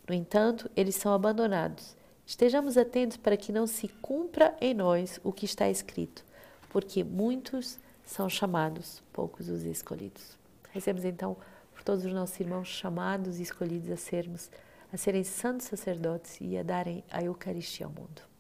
No 0.08 0.12
entanto, 0.12 0.68
eles 0.74 0.96
são 0.96 1.12
abandonados. 1.12 1.94
Estejamos 2.26 2.76
atentos 2.76 3.16
para 3.16 3.36
que 3.36 3.52
não 3.52 3.68
se 3.68 3.86
cumpra 3.86 4.52
em 4.60 4.74
nós 4.74 5.20
o 5.22 5.32
que 5.32 5.44
está 5.44 5.70
escrito, 5.70 6.24
porque 6.70 7.04
muitos 7.04 7.78
são 8.04 8.28
chamados, 8.28 9.00
poucos 9.12 9.48
os 9.48 9.62
escolhidos. 9.62 10.36
Recebemos 10.72 11.04
então 11.04 11.36
por 11.72 11.84
todos 11.84 12.04
os 12.04 12.12
nossos 12.12 12.40
irmãos 12.40 12.66
chamados 12.66 13.38
e 13.38 13.44
escolhidos 13.44 13.92
a 13.92 13.96
sermos 13.96 14.50
a 14.92 14.96
serem 14.96 15.24
santos 15.24 15.66
sacerdotes 15.66 16.38
e 16.40 16.56
a 16.58 16.62
darem 16.62 17.02
a 17.10 17.22
Eucaristia 17.22 17.86
ao 17.86 17.92
mundo. 17.92 18.31